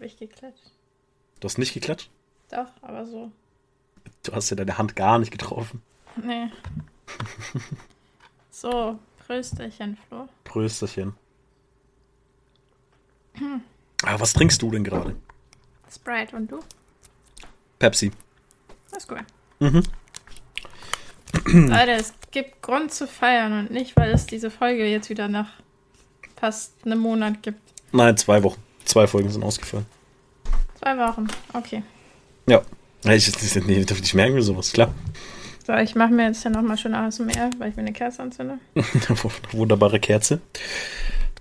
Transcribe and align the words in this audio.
habe 0.00 0.06
ich 0.06 0.16
geklatscht. 0.16 0.72
Du 1.40 1.44
hast 1.46 1.58
nicht 1.58 1.74
geklatscht? 1.74 2.08
Doch, 2.50 2.68
aber 2.80 3.04
so. 3.04 3.30
Du 4.22 4.32
hast 4.32 4.48
ja 4.48 4.56
deine 4.56 4.78
Hand 4.78 4.96
gar 4.96 5.18
nicht 5.18 5.30
getroffen. 5.30 5.82
Nee. 6.16 6.48
so, 8.50 8.98
Prösterchen, 9.26 9.98
Flo. 10.08 10.26
Prösterchen. 10.44 11.12
Aber 14.02 14.20
was 14.20 14.32
trinkst 14.32 14.62
du 14.62 14.70
denn 14.70 14.84
gerade? 14.84 15.16
Sprite 15.92 16.34
und 16.34 16.50
du? 16.50 16.60
Pepsi. 17.78 18.10
Das 18.90 19.04
ist 19.04 19.08
gut. 19.08 19.18
Mhm. 19.58 19.82
Leute, 21.68 21.92
es 21.92 22.14
gibt 22.30 22.62
Grund 22.62 22.90
zu 22.90 23.06
feiern 23.06 23.52
und 23.52 23.70
nicht, 23.70 23.96
weil 23.96 24.12
es 24.12 24.24
diese 24.24 24.50
Folge 24.50 24.86
jetzt 24.86 25.10
wieder 25.10 25.28
nach 25.28 25.50
fast 26.36 26.86
einem 26.86 27.00
Monat 27.00 27.42
gibt. 27.42 27.60
Nein, 27.92 28.16
zwei 28.16 28.42
Wochen. 28.42 28.62
Zwei 28.90 29.06
Folgen 29.06 29.30
sind 29.30 29.44
ausgefallen. 29.44 29.86
Zwei 30.80 30.98
Wochen, 30.98 31.28
okay. 31.52 31.84
Ja. 32.48 32.60
Ich, 33.04 33.28
ich, 33.28 33.64
nee, 33.64 33.86
ich 33.88 34.14
merke 34.14 34.32
mir 34.32 34.42
sowas, 34.42 34.72
klar. 34.72 34.92
So, 35.64 35.74
ich 35.74 35.94
mache 35.94 36.12
mir 36.12 36.26
jetzt 36.26 36.42
ja 36.42 36.50
nochmal 36.50 36.76
schön 36.76 36.92
ASMR, 36.92 37.50
weil 37.58 37.70
ich 37.70 37.76
mir 37.76 37.82
eine 37.82 37.92
Kerze 37.92 38.20
anzünde. 38.20 38.58
Wunderbare 39.52 40.00
Kerze. 40.00 40.40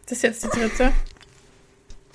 Das 0.04 0.12
ist 0.12 0.22
jetzt 0.22 0.44
die 0.44 0.60
dritte. 0.60 0.92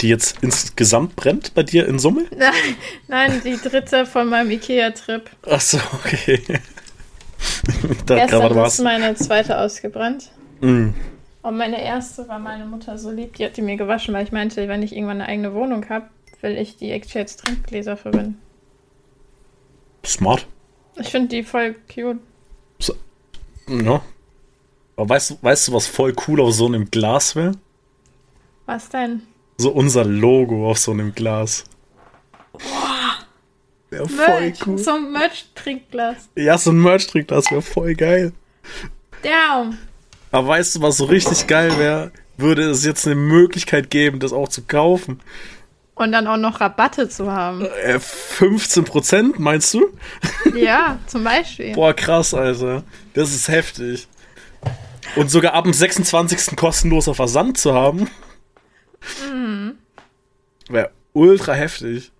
Die 0.02 0.08
jetzt 0.08 0.38
insgesamt 0.40 1.16
brennt 1.16 1.52
bei 1.52 1.64
dir 1.64 1.88
in 1.88 1.98
Summe? 1.98 2.26
Nein, 2.36 2.76
nein, 3.08 3.42
die 3.44 3.56
dritte 3.56 4.06
von 4.06 4.28
meinem 4.28 4.52
Ikea-Trip. 4.52 5.30
Ach 5.50 5.60
so, 5.60 5.78
okay. 6.04 6.40
da, 8.06 8.24
Gestern 8.24 8.56
ist 8.64 8.80
meine 8.82 9.16
zweite 9.16 9.58
ausgebrannt. 9.58 10.30
Mm. 10.60 10.90
Und 11.44 11.58
meine 11.58 11.82
erste 11.84 12.26
war 12.26 12.38
meine 12.38 12.64
Mutter 12.64 12.96
so 12.96 13.10
lieb, 13.10 13.34
die 13.36 13.44
hat 13.44 13.58
die 13.58 13.62
mir 13.62 13.76
gewaschen, 13.76 14.14
weil 14.14 14.24
ich 14.24 14.32
meinte, 14.32 14.66
wenn 14.66 14.82
ich 14.82 14.94
irgendwann 14.96 15.20
eine 15.20 15.28
eigene 15.28 15.52
Wohnung 15.52 15.86
habe, 15.90 16.08
will 16.40 16.56
ich 16.56 16.78
die 16.78 16.90
als 16.90 17.36
Trinkgläser 17.36 17.98
verwenden. 17.98 18.40
Smart. 20.06 20.46
Ich 20.96 21.08
finde 21.08 21.28
die 21.28 21.42
voll 21.42 21.74
cute. 21.94 22.18
Ja. 23.68 24.02
Aber 24.96 25.08
weißt, 25.10 25.30
du- 25.32 25.38
weißt 25.42 25.68
du, 25.68 25.72
was 25.74 25.86
voll 25.86 26.14
cool 26.26 26.40
auf 26.40 26.54
so 26.54 26.64
einem 26.64 26.90
Glas 26.90 27.36
wäre? 27.36 27.52
Was 28.64 28.88
denn? 28.88 29.22
So 29.58 29.70
unser 29.70 30.04
Logo 30.06 30.70
auf 30.70 30.78
so 30.78 30.92
einem 30.92 31.14
Glas. 31.14 31.64
Wäre 33.90 34.08
voll 34.08 34.54
cool. 34.66 34.78
So 34.78 34.92
ein 34.92 35.12
Merch-Trinkglas. 35.12 36.30
Ja, 36.36 36.56
so 36.56 36.70
ein 36.70 36.80
Merch-Trinkglas 36.80 37.50
wäre 37.50 37.60
voll 37.62 37.94
geil. 37.94 38.32
Damn. 39.22 39.76
Aber 40.34 40.48
weißt 40.48 40.74
du, 40.74 40.82
was 40.82 40.96
so 40.96 41.04
richtig 41.04 41.46
geil 41.46 41.78
wäre? 41.78 42.10
Würde 42.36 42.68
es 42.68 42.84
jetzt 42.84 43.06
eine 43.06 43.14
Möglichkeit 43.14 43.88
geben, 43.88 44.18
das 44.18 44.32
auch 44.32 44.48
zu 44.48 44.62
kaufen? 44.62 45.20
Und 45.94 46.10
dann 46.10 46.26
auch 46.26 46.36
noch 46.36 46.60
Rabatte 46.60 47.08
zu 47.08 47.30
haben. 47.30 47.64
Äh, 47.84 47.98
15% 47.98 49.34
meinst 49.38 49.72
du? 49.74 49.96
Ja, 50.52 50.98
zum 51.06 51.22
Beispiel. 51.22 51.72
Boah, 51.74 51.94
krass, 51.94 52.34
Alter. 52.34 52.82
Das 53.14 53.32
ist 53.32 53.46
heftig. 53.46 54.08
Und 55.14 55.30
sogar 55.30 55.52
ab 55.52 55.64
dem 55.64 55.72
26. 55.72 56.56
kostenloser 56.56 57.14
Versand 57.14 57.56
zu 57.56 57.72
haben. 57.72 58.10
Wäre 60.68 60.90
ultra 61.12 61.52
heftig. 61.52 62.10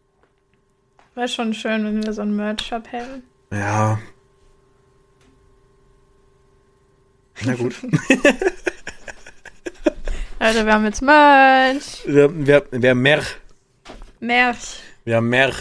Wäre 1.17 1.27
schon 1.27 1.53
schön, 1.53 1.85
wenn 1.85 2.07
wir 2.07 2.13
so 2.13 2.23
einen 2.23 2.37
Merch-Shop 2.37 2.85
hätten. 2.93 3.25
Ja. 3.51 3.99
Na 7.43 7.55
gut. 7.55 7.75
Alter, 10.39 10.67
wir 10.67 10.73
haben 10.73 10.85
jetzt 10.85 11.03
Merch. 11.03 12.03
wir, 12.07 12.47
wir, 12.47 12.65
wir 12.71 12.91
haben 12.91 13.03
mehr. 13.03 13.23
Merch. 14.21 14.81
Wir 15.05 15.17
haben 15.17 15.29
mehr. 15.29 15.53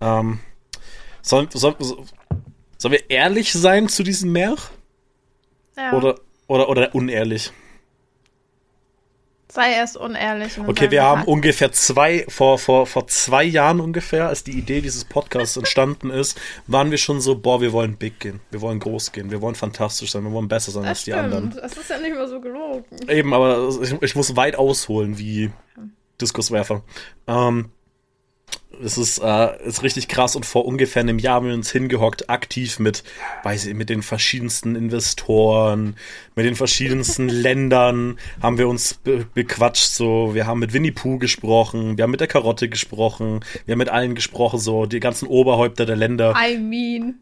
Ähm, 0.00 0.40
sollen, 1.22 1.48
sollen, 1.52 1.76
sollen 1.78 2.92
wir 2.92 3.10
ehrlich 3.10 3.52
sein 3.52 3.88
zu 3.88 4.02
diesem 4.02 4.32
mehr? 4.32 4.56
Ja. 5.76 5.92
Oder, 5.92 6.16
oder, 6.46 6.68
oder 6.68 6.94
unehrlich? 6.94 7.52
Sei 9.50 9.72
erst 9.72 9.96
unehrlich. 9.96 10.58
Okay, 10.58 10.90
wir 10.90 11.02
haben 11.02 11.24
ungefähr 11.24 11.72
zwei, 11.72 12.26
vor, 12.28 12.58
vor, 12.58 12.86
vor 12.86 13.06
zwei 13.06 13.44
Jahren 13.44 13.80
ungefähr, 13.80 14.28
als 14.28 14.44
die 14.44 14.52
Idee 14.52 14.82
dieses 14.82 15.06
Podcasts 15.06 15.56
entstanden 15.56 16.10
ist, 16.10 16.38
waren 16.66 16.90
wir 16.90 16.98
schon 16.98 17.20
so, 17.22 17.38
boah, 17.38 17.60
wir 17.62 17.72
wollen 17.72 17.96
big 17.96 18.20
gehen, 18.20 18.40
wir 18.50 18.60
wollen 18.60 18.78
groß 18.78 19.12
gehen, 19.12 19.30
wir 19.30 19.40
wollen 19.40 19.54
fantastisch 19.54 20.10
sein, 20.10 20.22
wir 20.24 20.32
wollen 20.32 20.48
besser 20.48 20.70
sein 20.70 20.82
Das 20.82 20.90
als 20.90 21.04
die 21.04 21.14
anderen. 21.14 21.50
stimmt. 21.52 21.64
Das 21.64 21.76
ist 21.78 21.88
ja 21.88 21.98
nicht 21.98 22.14
mehr 22.14 22.28
so 22.28 22.40
gelogen. 22.40 22.84
Eben, 23.08 23.32
aber 23.32 23.70
ich, 23.82 23.92
ich 24.02 24.14
muss 24.14 24.36
weit 24.36 24.56
ausholen, 24.56 25.16
wie 25.18 25.50
Diskuswerfer. 26.20 26.82
Ähm, 27.26 27.70
es 28.82 28.98
ist, 28.98 29.18
äh, 29.18 29.66
ist 29.66 29.82
richtig 29.82 30.08
krass 30.08 30.36
und 30.36 30.46
vor 30.46 30.64
ungefähr 30.64 31.00
einem 31.00 31.18
Jahr 31.18 31.36
haben 31.36 31.46
wir 31.46 31.54
uns 31.54 31.70
hingehockt, 31.70 32.30
aktiv 32.30 32.78
mit, 32.78 33.04
weiß 33.42 33.66
ich, 33.66 33.74
mit 33.74 33.88
den 33.90 34.02
verschiedensten 34.02 34.76
Investoren, 34.76 35.96
mit 36.34 36.46
den 36.46 36.54
verschiedensten 36.54 37.28
Ländern 37.28 38.18
haben 38.42 38.58
wir 38.58 38.68
uns 38.68 38.94
be 38.94 39.26
bequatscht, 39.34 39.90
so, 39.90 40.34
wir 40.34 40.46
haben 40.46 40.60
mit 40.60 40.72
Winnie 40.72 40.92
Pooh 40.92 41.18
gesprochen, 41.18 41.96
wir 41.96 42.04
haben 42.04 42.10
mit 42.10 42.20
der 42.20 42.28
Karotte 42.28 42.68
gesprochen, 42.68 43.40
wir 43.66 43.72
haben 43.72 43.78
mit 43.78 43.88
allen 43.88 44.14
gesprochen, 44.14 44.58
so, 44.58 44.86
die 44.86 45.00
ganzen 45.00 45.26
Oberhäupter 45.26 45.86
der 45.86 45.96
Länder. 45.96 46.34
I 46.38 46.58
mean, 46.58 47.14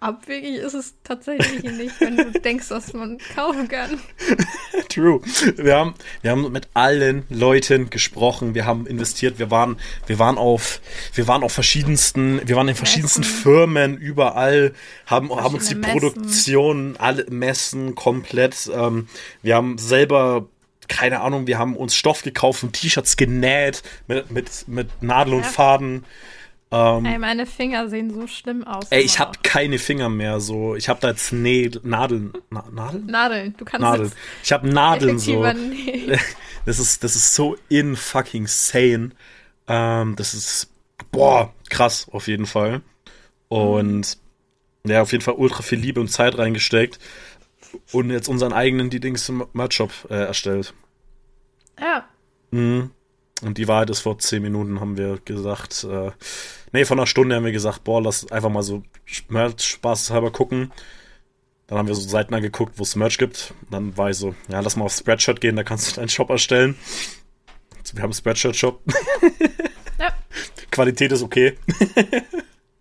abwegig 0.00 0.56
ist 0.56 0.74
es 0.74 0.94
tatsächlich 1.04 1.62
nicht, 1.62 2.00
wenn 2.00 2.16
du 2.16 2.30
denkst, 2.40 2.68
dass 2.68 2.92
man 2.92 3.18
kaufen 3.34 3.68
kann. 3.68 4.00
True. 4.88 5.20
Wir 5.56 5.76
haben, 5.76 5.94
wir 6.22 6.30
haben 6.30 6.52
mit 6.52 6.68
allen 6.74 7.24
Leuten 7.28 7.90
gesprochen, 7.90 8.54
wir 8.54 8.66
haben 8.66 8.86
investiert, 8.86 9.38
wir 9.38 9.50
waren, 9.50 9.78
wir 10.06 10.18
waren 10.18 10.38
auf, 10.38 10.80
wir 11.14 11.26
waren 11.28 11.42
auf 11.42 11.52
verschiedensten, 11.52 12.40
wir 12.46 12.56
waren 12.56 12.68
in 12.68 12.74
verschiedensten 12.74 13.20
Messen. 13.20 13.42
Firmen 13.42 13.96
überall, 13.96 14.74
haben, 15.06 15.30
haben 15.30 15.54
uns 15.54 15.68
die 15.68 15.74
Messen. 15.74 15.92
Produktion, 15.92 16.96
alle 16.98 17.26
Messen 17.30 17.94
komplett, 17.94 18.70
ähm, 18.74 19.08
wir 19.42 19.54
haben 19.56 19.78
selber 19.78 20.46
keine 20.88 21.20
Ahnung, 21.20 21.48
wir 21.48 21.58
haben 21.58 21.76
uns 21.76 21.96
Stoff 21.96 22.22
gekauft 22.22 22.62
und 22.62 22.72
T-Shirts 22.72 23.16
genäht 23.16 23.82
mit, 24.06 24.30
mit, 24.30 24.68
mit 24.68 25.02
Nadel 25.02 25.34
und 25.34 25.42
Ja. 25.42 25.48
Faden. 25.48 26.04
Ähm, 26.72 27.04
Ey, 27.04 27.18
meine 27.18 27.46
Finger 27.46 27.88
sehen 27.88 28.10
so 28.12 28.26
schlimm 28.26 28.64
aus. 28.64 28.86
ey, 28.90 29.02
ich 29.02 29.20
habe 29.20 29.38
keine 29.42 29.78
Finger 29.78 30.08
mehr, 30.08 30.40
so. 30.40 30.74
Ich 30.74 30.88
habe 30.88 30.98
da 31.00 31.10
jetzt 31.10 31.32
Nä 31.32 31.70
Nadeln. 31.84 32.32
Na, 32.50 32.64
Nadeln? 32.72 33.06
Nadeln. 33.06 33.54
Du 33.56 33.64
kannst 33.64 33.82
Nadeln. 33.82 34.12
Ich 34.42 34.52
habe 34.52 34.68
Nadeln 34.68 35.18
so. 35.18 35.42
nähen. 35.52 36.18
Das 36.64 36.80
ist, 36.80 37.04
das 37.04 37.14
ist 37.14 37.32
so 37.36 37.56
in 37.68 37.94
fucking 37.94 38.48
sane. 38.48 39.10
Ähm, 39.68 40.16
das 40.16 40.34
ist, 40.34 40.68
boah, 41.12 41.54
krass, 41.70 42.08
auf 42.10 42.26
jeden 42.26 42.46
Fall. 42.46 42.80
Und, 43.46 44.18
ja, 44.84 45.00
auf 45.02 45.12
jeden 45.12 45.22
Fall 45.22 45.34
ultra 45.34 45.62
viel 45.62 45.78
Liebe 45.78 46.00
und 46.00 46.08
Zeit 46.08 46.36
reingesteckt. 46.36 46.98
Und 47.92 48.10
jetzt 48.10 48.26
unseren 48.28 48.52
eigenen, 48.52 48.90
die 48.90 48.98
Dings 48.98 49.28
im 49.28 49.46
Merch-Shop 49.52 49.92
äh, 50.10 50.14
erstellt. 50.24 50.74
Ja, 51.80 52.04
Mhm. 52.50 52.90
Und 53.42 53.58
die 53.58 53.68
Wahrheit 53.68 53.90
ist, 53.90 54.00
vor 54.00 54.18
zehn 54.18 54.42
Minuten 54.42 54.80
haben 54.80 54.96
wir 54.96 55.18
gesagt, 55.24 55.84
äh, 55.84 56.10
nee, 56.72 56.84
vor 56.84 56.96
einer 56.96 57.06
Stunde 57.06 57.36
haben 57.36 57.44
wir 57.44 57.52
gesagt, 57.52 57.84
boah, 57.84 58.00
lass 58.02 58.30
einfach 58.32 58.48
mal 58.50 58.62
so 58.62 58.82
Merch 59.28 59.62
spaßeshalber 59.62 60.30
gucken. 60.32 60.72
Dann 61.66 61.78
haben 61.78 61.88
wir 61.88 61.94
so 61.94 62.08
Seiten 62.08 62.32
angeguckt, 62.32 62.78
wo 62.78 62.82
es 62.84 62.96
Merch 62.96 63.18
gibt. 63.18 63.52
Dann 63.70 63.96
war 63.96 64.08
ich 64.10 64.16
so, 64.16 64.34
ja, 64.48 64.60
lass 64.60 64.76
mal 64.76 64.84
auf 64.84 64.94
Spreadshirt 64.94 65.40
gehen, 65.40 65.56
da 65.56 65.64
kannst 65.64 65.90
du 65.90 65.96
deinen 66.00 66.08
Shop 66.08 66.30
erstellen. 66.30 66.76
Also 67.78 67.94
wir 67.94 68.02
haben 68.02 68.10
einen 68.10 68.14
Spreadshirt-Shop. 68.14 68.80
ja, 69.98 70.12
Qualität 70.70 71.12
ist 71.12 71.22
okay. 71.22 71.56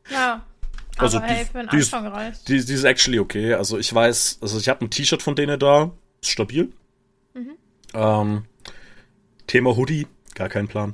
ja. 0.09 0.45
Also 0.97 1.17
Aber 1.17 1.27
die- 1.27 1.33
hey, 1.33 1.45
für 1.45 1.57
den 1.57 1.67
die 1.73 1.77
ist- 1.77 1.93
Anfang 1.93 2.13
reicht. 2.13 2.47
Die, 2.47 2.63
die 2.63 2.73
ist 2.73 2.85
actually 2.85 3.19
okay. 3.19 3.53
Also 3.53 3.77
ich 3.77 3.93
weiß, 3.93 4.37
also 4.41 4.57
ich 4.57 4.69
habe 4.69 4.85
ein 4.85 4.89
T-Shirt 4.89 5.21
von 5.21 5.35
denen 5.35 5.59
da. 5.59 5.91
Ist 6.21 6.29
stabil. 6.29 6.71
Ähm, 7.93 8.45
Thema 9.45 9.75
Hoodie, 9.75 10.07
gar 10.35 10.49
kein 10.49 10.67
Plan. 10.67 10.93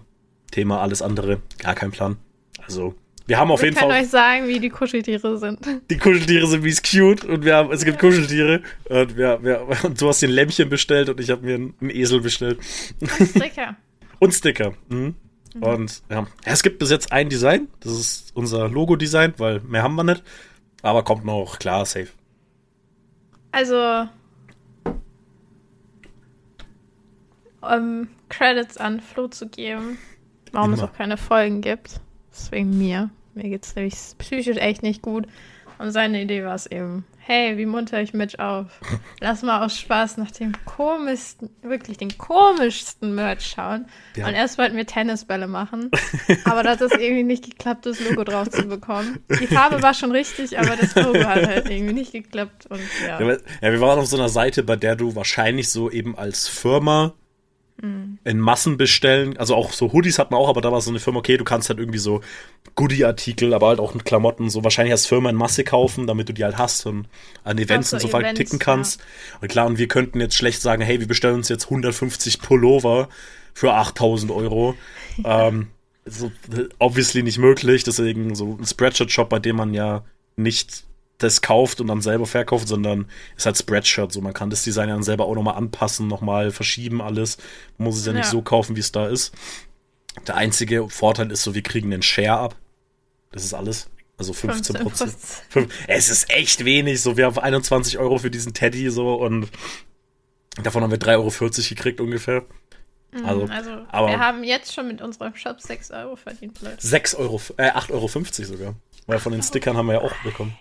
Thema 0.51 0.81
alles 0.81 1.01
andere, 1.01 1.41
gar 1.59 1.75
kein 1.75 1.91
Plan. 1.91 2.17
Also, 2.63 2.95
wir 3.27 3.37
haben 3.37 3.51
auf 3.51 3.61
ich 3.61 3.65
jeden 3.65 3.77
kann 3.77 3.89
Fall. 3.89 4.01
euch 4.01 4.09
sagen, 4.09 4.47
wie 4.47 4.59
die 4.59 4.69
Kuscheltiere 4.69 5.37
sind. 5.37 5.59
Die 5.89 5.97
Kuscheltiere 5.97 6.47
sind 6.47 6.63
mies 6.63 6.81
cute 6.81 7.23
und 7.25 7.45
wir 7.45 7.55
haben, 7.55 7.71
es 7.71 7.85
gibt 7.85 7.99
Kuscheltiere. 7.99 8.61
Und, 8.89 9.15
wir, 9.15 9.41
wir, 9.41 9.67
und 9.83 10.01
du 10.01 10.07
hast 10.07 10.21
dir 10.21 10.27
ein 10.27 10.33
Lämmchen 10.33 10.69
bestellt 10.69 11.09
und 11.09 11.19
ich 11.19 11.29
habe 11.29 11.45
mir 11.45 11.55
einen, 11.55 11.73
einen 11.79 11.89
Esel 11.91 12.21
bestellt. 12.21 12.59
Sticker. 13.01 13.75
Und 14.19 14.33
Sticker. 14.33 14.73
Mhm. 14.89 15.15
Und 15.59 16.01
ja. 16.09 16.21
ja, 16.21 16.27
es 16.45 16.63
gibt 16.63 16.79
bis 16.79 16.91
jetzt 16.91 17.11
ein 17.11 17.27
Design. 17.27 17.67
Das 17.81 17.91
ist 17.91 18.31
unser 18.35 18.69
Logo-Design, 18.69 19.33
weil 19.37 19.59
mehr 19.61 19.83
haben 19.83 19.95
wir 19.95 20.05
nicht. 20.05 20.23
Aber 20.81 21.03
kommt 21.03 21.25
noch, 21.25 21.59
klar, 21.59 21.85
safe. 21.85 22.07
Also, 23.51 24.07
um 27.61 28.07
Credits 28.29 28.77
an 28.77 28.99
Flo 28.99 29.27
zu 29.27 29.47
geben, 29.47 29.97
warum 30.51 30.73
es 30.73 30.79
Immer. 30.79 30.89
auch 30.89 30.93
keine 30.93 31.17
Folgen 31.17 31.61
gibt. 31.61 31.99
Deswegen 32.31 32.77
mir. 32.77 33.09
Mir 33.33 33.49
geht's 33.49 33.75
nämlich 33.75 33.95
psychisch 34.17 34.57
echt 34.57 34.83
nicht 34.83 35.01
gut. 35.01 35.27
Und 35.81 35.91
seine 35.91 36.21
Idee 36.21 36.43
war 36.45 36.53
es 36.53 36.67
eben, 36.67 37.05
hey, 37.17 37.57
wie 37.57 37.65
munter 37.65 37.99
ich 38.01 38.13
Mitch 38.13 38.37
auf? 38.37 38.67
Lass 39.19 39.41
mal 39.41 39.65
aus 39.65 39.79
Spaß 39.79 40.17
nach 40.17 40.29
dem 40.29 40.53
komischsten, 40.65 41.49
wirklich 41.63 41.97
den 41.97 42.15
komischsten 42.19 43.15
Merch 43.15 43.47
schauen. 43.55 43.87
Ja. 44.15 44.27
Und 44.27 44.35
erst 44.35 44.59
wollten 44.59 44.75
wir 44.75 44.85
Tennisbälle 44.85 45.47
machen. 45.47 45.89
aber 46.45 46.61
da 46.61 46.71
hat 46.71 46.81
es 46.81 46.91
irgendwie 46.91 47.23
nicht 47.23 47.49
geklappt, 47.49 47.87
das 47.87 47.99
Logo 47.99 48.23
drauf 48.23 48.51
zu 48.51 48.67
bekommen. 48.67 49.23
Die 49.39 49.47
Farbe 49.47 49.81
war 49.81 49.95
schon 49.95 50.11
richtig, 50.11 50.59
aber 50.59 50.75
das 50.75 50.93
Logo 50.93 51.23
hat 51.25 51.47
halt 51.47 51.67
irgendwie 51.67 51.93
nicht 51.93 52.11
geklappt. 52.11 52.67
Und 52.67 52.81
ja. 53.03 53.19
ja, 53.19 53.71
wir 53.71 53.81
waren 53.81 53.97
auf 53.97 54.05
so 54.05 54.17
einer 54.17 54.29
Seite, 54.29 54.61
bei 54.61 54.75
der 54.75 54.95
du 54.95 55.15
wahrscheinlich 55.15 55.69
so 55.69 55.89
eben 55.89 56.15
als 56.15 56.47
Firma 56.47 57.13
in 58.23 58.39
Massen 58.39 58.77
bestellen. 58.77 59.37
Also 59.37 59.55
auch 59.55 59.71
so 59.71 59.91
Hoodies 59.91 60.19
hat 60.19 60.29
man 60.29 60.39
auch, 60.39 60.49
aber 60.49 60.61
da 60.61 60.71
war 60.71 60.81
so 60.81 60.91
eine 60.91 60.99
Firma, 60.99 61.19
okay, 61.19 61.37
du 61.37 61.43
kannst 61.43 61.69
halt 61.69 61.79
irgendwie 61.79 61.99
so 61.99 62.21
Goodie-Artikel, 62.75 63.53
aber 63.53 63.69
halt 63.69 63.79
auch 63.79 63.95
mit 63.95 64.05
Klamotten, 64.05 64.49
so 64.49 64.63
wahrscheinlich 64.63 64.91
als 64.91 65.07
Firma 65.07 65.29
in 65.29 65.35
Masse 65.35 65.63
kaufen, 65.63 66.05
damit 66.05 66.29
du 66.29 66.33
die 66.33 66.43
halt 66.43 66.57
hast 66.57 66.85
und 66.85 67.07
an 67.43 67.57
Events 67.57 67.91
und 67.93 67.99
so 67.99 68.07
ticken 68.07 68.59
kannst. 68.59 68.99
Ja. 68.99 69.37
Und 69.41 69.47
klar, 69.47 69.65
und 69.65 69.79
wir 69.79 69.87
könnten 69.87 70.19
jetzt 70.19 70.35
schlecht 70.35 70.61
sagen, 70.61 70.83
hey, 70.83 70.99
wir 70.99 71.07
bestellen 71.07 71.35
uns 71.35 71.49
jetzt 71.49 71.65
150 71.65 72.39
Pullover 72.39 73.09
für 73.53 73.73
8000 73.73 74.31
Euro. 74.31 74.75
ähm, 75.25 75.67
so, 76.05 76.31
obviously 76.77 77.23
nicht 77.23 77.39
möglich, 77.39 77.83
deswegen 77.83 78.35
so 78.35 78.57
ein 78.59 78.65
Spreadshirt-Shop, 78.65 79.29
bei 79.29 79.39
dem 79.39 79.55
man 79.55 79.73
ja 79.73 80.03
nicht 80.35 80.83
das 81.23 81.41
kauft 81.41 81.81
und 81.81 81.87
dann 81.87 82.01
selber 82.01 82.25
verkauft, 82.25 82.67
sondern 82.67 83.07
ist 83.35 83.45
halt 83.45 83.57
Spreadshirt. 83.57 84.11
So, 84.11 84.21
man 84.21 84.33
kann 84.33 84.49
das 84.49 84.63
Design 84.63 84.89
dann 84.89 85.03
selber 85.03 85.25
auch 85.25 85.35
nochmal 85.35 85.55
anpassen, 85.55 86.07
nochmal 86.07 86.51
verschieben, 86.51 87.01
alles. 87.01 87.37
Man 87.77 87.87
muss 87.87 87.97
es 87.97 88.05
ja, 88.05 88.11
ja 88.11 88.19
nicht 88.19 88.29
so 88.29 88.41
kaufen, 88.41 88.75
wie 88.75 88.79
es 88.81 88.91
da 88.91 89.07
ist. 89.07 89.33
Der 90.27 90.35
einzige 90.35 90.89
Vorteil 90.89 91.31
ist 91.31 91.43
so, 91.43 91.55
wir 91.55 91.63
kriegen 91.63 91.91
den 91.91 92.01
Share 92.01 92.37
ab. 92.37 92.55
Das 93.31 93.43
ist 93.43 93.53
alles. 93.53 93.89
Also 94.17 94.33
15 94.33 94.75
Prozent. 94.75 95.15
Es 95.87 96.09
ist 96.09 96.29
echt 96.29 96.63
wenig. 96.63 97.01
So, 97.01 97.17
wir 97.17 97.25
haben 97.25 97.39
21 97.39 97.97
Euro 97.97 98.19
für 98.19 98.29
diesen 98.29 98.53
Teddy 98.53 98.89
so 98.91 99.15
und 99.15 99.47
davon 100.61 100.83
haben 100.83 100.91
wir 100.91 100.99
3,40 100.99 101.17
Euro 101.17 101.49
gekriegt 101.69 101.99
ungefähr. 102.01 102.43
Mhm, 103.11 103.25
also, 103.25 103.45
also 103.45 103.71
aber 103.89 104.07
wir 104.07 104.19
haben 104.19 104.43
jetzt 104.43 104.73
schon 104.73 104.87
mit 104.87 105.01
unserem 105.01 105.35
Shop 105.35 105.59
6 105.59 105.91
Euro 105.91 106.15
verdient, 106.15 106.61
Leute. 106.61 106.85
6 106.85 107.15
Euro, 107.15 107.41
äh, 107.57 107.71
8,50 107.71 107.91
Euro 107.91 108.07
sogar. 108.07 108.75
Weil 109.07 109.19
von 109.19 109.31
den 109.31 109.41
Stickern 109.41 109.75
haben 109.75 109.87
wir 109.87 109.93
ja 109.93 110.01
auch 110.01 110.13
bekommen. 110.23 110.55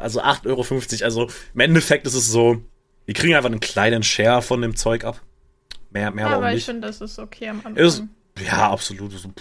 Also 0.00 0.22
8,50 0.22 0.46
Euro. 0.46 1.04
Also 1.04 1.28
im 1.54 1.60
Endeffekt 1.60 2.06
ist 2.06 2.14
es 2.14 2.28
so, 2.28 2.62
wir 3.06 3.14
kriegen 3.14 3.34
einfach 3.34 3.50
einen 3.50 3.60
kleinen 3.60 4.02
Share 4.02 4.42
von 4.42 4.62
dem 4.62 4.76
Zeug 4.76 5.04
ab. 5.04 5.20
Mehr, 5.90 6.10
mehr 6.10 6.26
ja, 6.26 6.36
aber, 6.36 6.52
ich 6.54 6.64
finde, 6.64 6.86
das 6.86 7.00
ist 7.00 7.18
okay 7.18 7.48
am 7.48 7.56
Anfang. 7.58 7.76
Ist, 7.76 8.04
ja, 8.44 8.70
absolut. 8.70 9.12
So, 9.12 9.32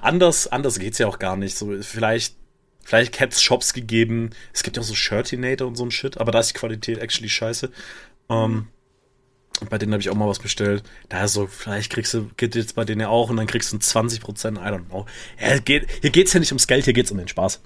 anders, 0.00 0.46
anders 0.46 0.78
geht's 0.78 0.98
ja 0.98 1.06
auch 1.06 1.18
gar 1.18 1.36
nicht. 1.36 1.56
So, 1.56 1.72
vielleicht, 1.82 2.36
vielleicht 2.84 3.18
hätte 3.18 3.34
es 3.34 3.42
Shops 3.42 3.72
gegeben. 3.72 4.30
Es 4.52 4.62
gibt 4.62 4.76
ja 4.76 4.82
auch 4.82 4.86
so 4.86 4.94
Shirtinator 4.94 5.66
und 5.66 5.76
so 5.76 5.84
ein 5.84 5.90
Shit, 5.90 6.18
aber 6.18 6.32
da 6.32 6.40
ist 6.40 6.50
die 6.50 6.58
Qualität 6.58 6.98
actually 6.98 7.28
scheiße. 7.28 7.70
Ähm, 8.30 8.68
bei 9.70 9.78
denen 9.78 9.92
habe 9.92 10.00
ich 10.00 10.10
auch 10.10 10.14
mal 10.14 10.28
was 10.28 10.38
bestellt. 10.38 10.82
Da 11.08 11.24
ist 11.24 11.32
so, 11.32 11.46
vielleicht 11.46 11.90
kriegst 11.92 12.12
du, 12.14 12.30
geht 12.36 12.54
jetzt 12.54 12.74
bei 12.74 12.84
denen 12.84 13.00
ja 13.00 13.08
auch 13.08 13.30
und 13.30 13.36
dann 13.36 13.46
kriegst 13.46 13.72
du 13.72 13.78
20 13.78 14.20
Prozent, 14.20 14.58
I 14.58 14.62
don't 14.62 14.86
know. 14.86 15.06
Ja, 15.40 15.58
geht, 15.58 15.86
hier 16.02 16.10
geht's 16.10 16.32
ja 16.32 16.40
nicht 16.40 16.52
ums 16.52 16.66
Geld, 16.66 16.84
hier 16.84 16.92
geht's 16.92 17.10
um 17.10 17.18
den 17.18 17.28
Spaß. 17.28 17.60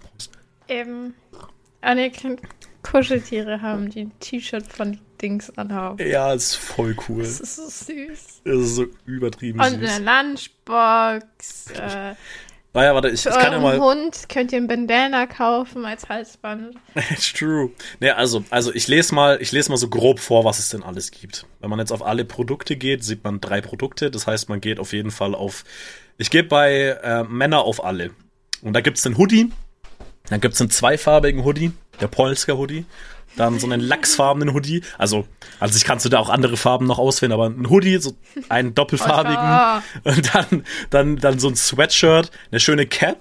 Eben. 0.68 1.14
Anerkennt 1.80 2.40
Kuscheltiere 2.82 3.60
haben, 3.60 3.90
die 3.90 4.02
ein 4.02 4.12
T-Shirt 4.20 4.66
von 4.66 4.98
Dings 5.20 5.50
anhaben. 5.58 5.98
Ja, 6.06 6.32
ist 6.32 6.54
voll 6.54 6.96
cool. 7.08 7.22
Das 7.22 7.40
ist 7.40 7.56
so 7.56 7.68
süß. 7.68 8.42
Das 8.44 8.56
ist 8.56 8.74
so 8.76 8.86
übertrieben 9.04 9.60
Und 9.60 9.80
süß. 9.80 9.98
Und 9.98 10.08
eine 10.08 10.32
Lunchbox. 10.32 11.70
Äh, 11.72 12.14
naja, 12.72 12.94
warte, 12.94 13.08
ich, 13.08 13.26
ich 13.26 13.32
kann 13.32 13.52
ja 13.52 13.58
mal. 13.58 13.80
Hund 13.80 14.28
könnt 14.28 14.52
ihr 14.52 14.58
ein 14.58 14.68
Bandana 14.68 15.26
kaufen 15.26 15.84
als 15.84 16.08
Halsband. 16.08 16.76
It's 17.10 17.32
true. 17.32 17.70
Ne, 17.98 18.16
also, 18.16 18.44
also 18.50 18.72
ich 18.72 18.86
lese 18.86 19.14
mal, 19.14 19.38
ich 19.42 19.50
lese 19.50 19.70
mal 19.70 19.76
so 19.76 19.88
grob 19.88 20.20
vor, 20.20 20.44
was 20.44 20.60
es 20.60 20.68
denn 20.68 20.82
alles 20.82 21.10
gibt. 21.10 21.46
Wenn 21.58 21.68
man 21.68 21.80
jetzt 21.80 21.90
auf 21.90 22.04
alle 22.04 22.24
Produkte 22.24 22.76
geht, 22.76 23.02
sieht 23.02 23.24
man 23.24 23.40
drei 23.40 23.60
Produkte. 23.60 24.10
Das 24.10 24.26
heißt, 24.26 24.48
man 24.48 24.60
geht 24.60 24.78
auf 24.78 24.92
jeden 24.92 25.10
Fall 25.10 25.34
auf. 25.34 25.64
Ich 26.16 26.30
gehe 26.30 26.44
bei 26.44 26.98
äh, 27.02 27.24
Männer 27.24 27.62
auf 27.62 27.84
alle. 27.84 28.12
Und 28.62 28.74
da 28.74 28.80
gibt's 28.80 29.02
den 29.02 29.18
Hoodie, 29.18 29.50
dann 30.30 30.40
gibt's 30.40 30.60
einen 30.60 30.70
zweifarbigen 30.70 31.44
Hoodie, 31.44 31.72
der 32.00 32.08
Polska 32.08 32.54
Hoodie. 32.54 32.86
Dann 33.36 33.60
so 33.60 33.66
einen 33.66 33.80
lachsfarbenen 33.80 34.54
Hoodie. 34.54 34.82
Also, 34.98 35.26
also 35.60 35.76
ich 35.76 35.84
kannst 35.84 36.04
du 36.04 36.08
da 36.08 36.18
auch 36.18 36.30
andere 36.30 36.56
Farben 36.56 36.86
noch 36.86 36.98
auswählen, 36.98 37.32
aber 37.32 37.46
ein 37.46 37.70
Hoodie, 37.70 37.98
so 37.98 38.14
einen 38.48 38.74
doppelfarbigen. 38.74 39.82
und 40.04 40.34
dann, 40.34 40.64
dann, 40.90 41.16
dann 41.16 41.38
so 41.38 41.48
ein 41.48 41.54
Sweatshirt, 41.54 42.30
eine 42.50 42.60
schöne 42.60 42.86
Cap. 42.86 43.18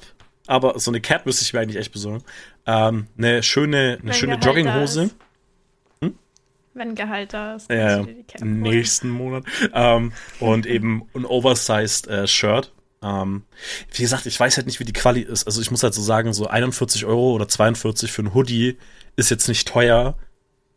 Aber 0.48 0.80
so 0.80 0.90
eine 0.90 1.00
Cap 1.00 1.28
müsste 1.28 1.44
ich 1.44 1.54
mir 1.54 1.60
eigentlich 1.60 1.78
echt 1.78 1.92
besorgen. 1.92 2.24
Ähm, 2.66 3.06
eine 3.18 3.44
schöne, 3.44 4.00
eine 4.02 4.16
schöne 4.16 4.36
Jogginghose. 4.36 5.12
Hm? 6.02 6.16
Wenn 6.74 6.96
Gehalt 6.96 7.34
da 7.34 7.56
ist. 7.56 7.70
Ja, 7.70 8.04
nächsten 8.42 9.10
Monat. 9.10 9.44
Ähm, 9.74 10.12
und 10.40 10.66
eben 10.66 11.08
ein 11.14 11.26
oversized 11.26 12.08
äh, 12.08 12.26
Shirt. 12.26 12.72
Ähm, 13.02 13.44
wie 13.94 14.02
gesagt, 14.02 14.26
ich 14.26 14.40
weiß 14.40 14.58
halt 14.58 14.68
nicht, 14.68 14.80
wie 14.80 14.86
die 14.86 14.94
Quali 14.94 15.22
ist. 15.22 15.46
Also 15.46 15.62
ich 15.62 15.72
muss 15.72 15.84
halt 15.84 15.94
so 15.94 16.02
sagen, 16.02 16.34
so 16.34 16.48
41 16.48 17.06
Euro 17.06 17.32
oder 17.32 17.48
42 17.48 18.12
für 18.12 18.24
ein 18.24 18.34
Hoodie 18.34 18.78
ist 19.16 19.30
jetzt 19.30 19.48
nicht 19.48 19.68
teuer, 19.68 20.16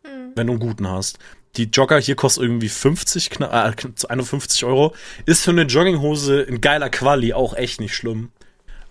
hm. 0.03 0.31
wenn 0.35 0.47
du 0.47 0.53
einen 0.53 0.59
guten 0.59 0.87
hast. 0.87 1.19
Die 1.57 1.65
Jogger 1.65 1.99
hier 1.99 2.15
kostet 2.15 2.43
irgendwie 2.43 2.69
50, 2.69 3.41
äh, 3.41 3.73
51 4.09 4.65
Euro. 4.65 4.95
Ist 5.25 5.43
für 5.43 5.51
eine 5.51 5.63
Jogginghose 5.63 6.41
in 6.41 6.61
geiler 6.61 6.89
Quali 6.89 7.33
auch 7.33 7.55
echt 7.55 7.79
nicht 7.79 7.95
schlimm. 7.95 8.31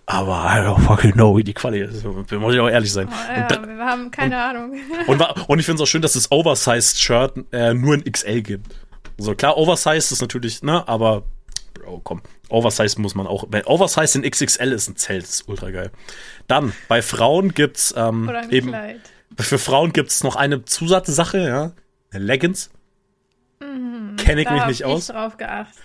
Aber 0.05 0.43
I 0.45 0.59
don't 0.59 0.81
fucking 0.81 1.13
know, 1.13 1.35
wie 1.37 1.43
die 1.43 1.53
Quali 1.53 1.81
ist. 1.81 2.03
Muss 2.03 2.53
ich 2.53 2.59
auch 2.59 2.69
ehrlich 2.69 2.91
sein. 2.91 3.07
Oh, 3.09 3.33
ja, 3.33 3.47
da, 3.47 3.65
wir 3.65 3.85
haben 3.85 4.11
keine 4.11 4.35
und, 4.35 4.41
Ahnung. 4.41 4.79
Und, 5.07 5.21
und 5.47 5.59
ich 5.59 5.65
finde 5.65 5.81
es 5.81 5.87
auch 5.87 5.89
schön, 5.89 6.01
dass 6.01 6.13
das 6.13 6.29
Oversized-Shirt 6.29 7.45
äh, 7.53 7.73
nur 7.73 7.95
in 7.95 8.03
XL 8.03 8.41
gibt. 8.41 8.75
So 9.17 9.33
klar, 9.33 9.57
Oversized 9.57 10.11
ist 10.11 10.21
natürlich, 10.21 10.61
ne, 10.61 10.85
aber 10.87 11.23
Bro, 11.73 12.01
komm. 12.03 12.21
Oversize 12.53 13.01
muss 13.01 13.15
man 13.15 13.27
auch. 13.27 13.47
Oversize 13.65 14.17
in 14.17 14.29
XXL 14.29 14.71
ist 14.71 14.89
ein 14.89 14.95
Zelt, 14.95 15.23
ist 15.23 15.47
ultra 15.47 15.71
geil. 15.71 15.91
Dann, 16.47 16.73
bei 16.87 17.01
Frauen 17.01 17.53
gibt's 17.53 17.93
ähm, 17.97 18.31
eben. 18.49 18.69
Kleid. 18.69 19.01
Für 19.39 19.57
Frauen 19.57 19.93
gibt's 19.93 20.23
noch 20.23 20.35
eine 20.35 20.63
Zusatzsache, 20.63 21.39
ja. 21.39 21.71
Leggings. 22.11 22.69
Mhm, 23.59 24.15
Kenne 24.17 24.41
ich 24.41 24.49
mich 24.49 24.65
nicht 24.67 24.85
aus. 24.85 25.07
drauf 25.07 25.37
geachtet. 25.37 25.81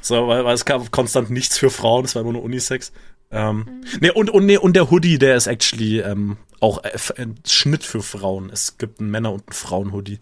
So, 0.00 0.28
weil, 0.28 0.44
weil 0.44 0.54
es 0.54 0.64
gab 0.64 0.90
konstant 0.92 1.30
nichts 1.30 1.58
für 1.58 1.70
Frauen, 1.70 2.04
es 2.04 2.14
war 2.14 2.22
immer 2.22 2.32
nur 2.32 2.42
Unisex. 2.42 2.92
Ähm, 3.32 3.56
mhm. 3.56 3.84
nee, 4.00 4.10
und, 4.10 4.30
und, 4.30 4.46
nee, 4.46 4.58
und 4.58 4.76
der 4.76 4.90
Hoodie, 4.90 5.18
der 5.18 5.36
ist 5.36 5.46
actually 5.46 6.00
ähm, 6.00 6.36
auch 6.60 6.84
äh, 6.84 6.96
ein 7.16 7.40
Schnitt 7.46 7.82
für 7.82 8.02
Frauen. 8.02 8.50
Es 8.50 8.78
gibt 8.78 9.00
einen 9.00 9.10
Männer- 9.10 9.32
und 9.32 9.48
einen 9.48 9.54
Frauen-Hoodie. 9.54 10.20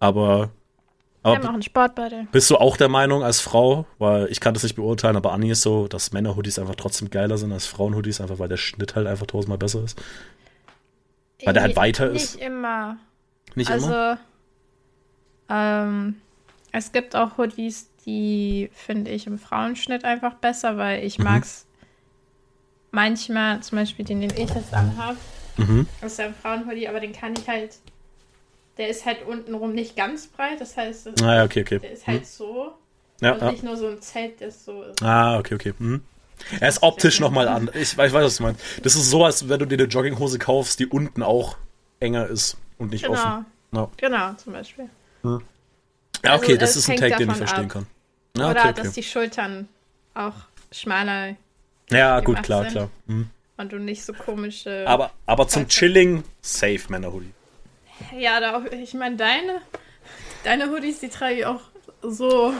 Aber 0.00 0.50
aber 1.26 1.42
Wir 1.42 1.46
machen 1.50 1.62
Sport 1.62 1.94
beide. 1.96 2.26
Bist 2.30 2.48
du 2.50 2.56
auch 2.56 2.76
der 2.76 2.88
Meinung 2.88 3.24
als 3.24 3.40
Frau, 3.40 3.84
weil 3.98 4.26
ich 4.28 4.40
kann 4.40 4.54
das 4.54 4.62
nicht 4.62 4.76
beurteilen, 4.76 5.16
aber 5.16 5.32
Anni 5.32 5.50
ist 5.50 5.62
so, 5.62 5.88
dass 5.88 6.12
Männer-Hoodies 6.12 6.58
einfach 6.58 6.76
trotzdem 6.76 7.10
geiler 7.10 7.36
sind 7.36 7.52
als 7.52 7.66
Frauen-Hoodies, 7.66 8.20
einfach 8.20 8.38
weil 8.38 8.48
der 8.48 8.56
Schnitt 8.56 8.94
halt 8.94 9.06
einfach 9.06 9.26
tausendmal 9.26 9.58
besser 9.58 9.82
ist? 9.82 10.00
Weil 11.44 11.52
der 11.52 11.64
halt 11.64 11.76
weiter 11.76 12.10
nicht 12.10 12.22
ist? 12.22 12.34
Nicht 12.36 12.44
immer. 12.44 12.96
Nicht 13.56 13.70
also, 13.70 13.88
immer? 13.88 14.18
Ähm, 15.48 16.16
es 16.70 16.92
gibt 16.92 17.16
auch 17.16 17.38
Hoodies, 17.38 17.90
die 18.04 18.70
finde 18.72 19.10
ich 19.10 19.26
im 19.26 19.38
Frauenschnitt 19.38 20.04
einfach 20.04 20.34
besser, 20.34 20.76
weil 20.76 21.04
ich 21.04 21.18
mhm. 21.18 21.24
mag's 21.24 21.66
manchmal, 22.92 23.60
zum 23.60 23.78
Beispiel 23.78 24.04
den, 24.04 24.20
den 24.20 24.30
ich 24.30 24.54
jetzt 24.54 24.72
anhabe, 24.72 25.16
mhm. 25.56 25.86
ist 26.02 26.18
ja 26.18 26.26
ein 26.26 26.34
Frauenhoodie, 26.34 26.88
aber 26.88 27.00
den 27.00 27.12
kann 27.12 27.34
ich 27.36 27.48
halt 27.48 27.78
der 28.78 28.88
ist 28.88 29.06
halt 29.06 29.26
untenrum 29.26 29.72
nicht 29.72 29.96
ganz 29.96 30.26
breit, 30.26 30.60
das 30.60 30.76
heißt, 30.76 31.22
ah, 31.22 31.34
ja, 31.36 31.44
okay, 31.44 31.62
okay. 31.62 31.78
der 31.78 31.92
ist 31.92 32.06
halt 32.06 32.20
hm. 32.20 32.24
so. 32.24 32.72
Ja, 33.20 33.32
und 33.32 33.40
ja. 33.40 33.50
nicht 33.50 33.62
nur 33.62 33.76
so 33.76 33.88
ein 33.88 34.00
Zelt, 34.02 34.40
das 34.40 34.64
so 34.64 34.82
ist. 34.82 35.02
Ah, 35.02 35.38
okay, 35.38 35.54
okay. 35.54 35.72
Hm. 35.78 36.02
Er 36.60 36.68
ist 36.68 36.82
optisch 36.82 37.18
nochmal 37.18 37.48
an. 37.48 37.70
Ich, 37.72 37.92
ich 37.92 37.96
weiß, 37.96 38.12
was 38.12 38.36
du 38.36 38.42
meinst. 38.42 38.60
Das 38.82 38.94
ist 38.94 39.08
so, 39.10 39.24
als 39.24 39.48
wenn 39.48 39.58
du 39.58 39.66
dir 39.66 39.76
eine 39.78 39.84
Jogginghose 39.84 40.38
kaufst, 40.38 40.78
die 40.78 40.86
unten 40.86 41.22
auch 41.22 41.56
enger 41.98 42.26
ist 42.26 42.58
und 42.76 42.90
nicht 42.90 43.06
genau. 43.06 43.14
offen. 43.14 43.46
No. 43.70 43.90
Genau, 43.96 44.34
zum 44.34 44.52
Beispiel. 44.52 44.90
Hm. 45.22 45.42
Ja, 46.24 46.34
okay, 46.34 46.52
also, 46.52 46.56
das 46.56 46.76
ist 46.76 46.90
ein 46.90 46.96
Tag, 46.96 47.16
den 47.16 47.30
ich 47.30 47.36
verstehen 47.36 47.64
ab. 47.64 47.70
kann. 47.70 47.86
Ja, 48.36 48.50
Oder 48.50 48.60
okay, 48.60 48.70
okay. 48.70 48.82
dass 48.82 48.92
die 48.92 49.02
Schultern 49.02 49.68
auch 50.14 50.34
schmaler 50.70 51.36
Ja, 51.90 52.20
gut, 52.20 52.42
klar, 52.42 52.62
sind. 52.64 52.72
klar. 52.72 52.90
Hm. 53.06 53.30
Und 53.56 53.72
du 53.72 53.78
nicht 53.78 54.04
so 54.04 54.12
komische. 54.12 54.84
Aber, 54.86 55.12
aber 55.24 55.48
zum 55.48 55.66
Chilling, 55.68 56.24
safe 56.42 56.82
Männer-Hoodie. 56.90 57.32
Ja, 58.18 58.40
da 58.40 58.64
ich 58.72 58.94
meine, 58.94 59.16
deine, 59.16 59.60
deine 60.44 60.70
Hoodies, 60.70 61.00
die 61.00 61.08
trage 61.08 61.34
ich 61.34 61.46
auch 61.46 61.60
so. 62.02 62.52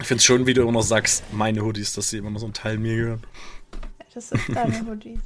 Ich 0.00 0.06
finde 0.06 0.18
es 0.18 0.24
schön, 0.24 0.46
wie 0.46 0.54
du 0.54 0.62
immer 0.62 0.72
noch 0.72 0.82
sagst, 0.82 1.24
meine 1.32 1.62
Hoodies, 1.62 1.94
dass 1.94 2.10
sie 2.10 2.18
immer 2.18 2.30
noch 2.30 2.40
so 2.40 2.46
ein 2.46 2.52
Teil 2.52 2.78
mir 2.78 2.96
gehören. 2.96 3.22
Das 4.12 4.28
sind 4.28 4.42
deine 4.54 4.86
Hoodies. 4.86 5.20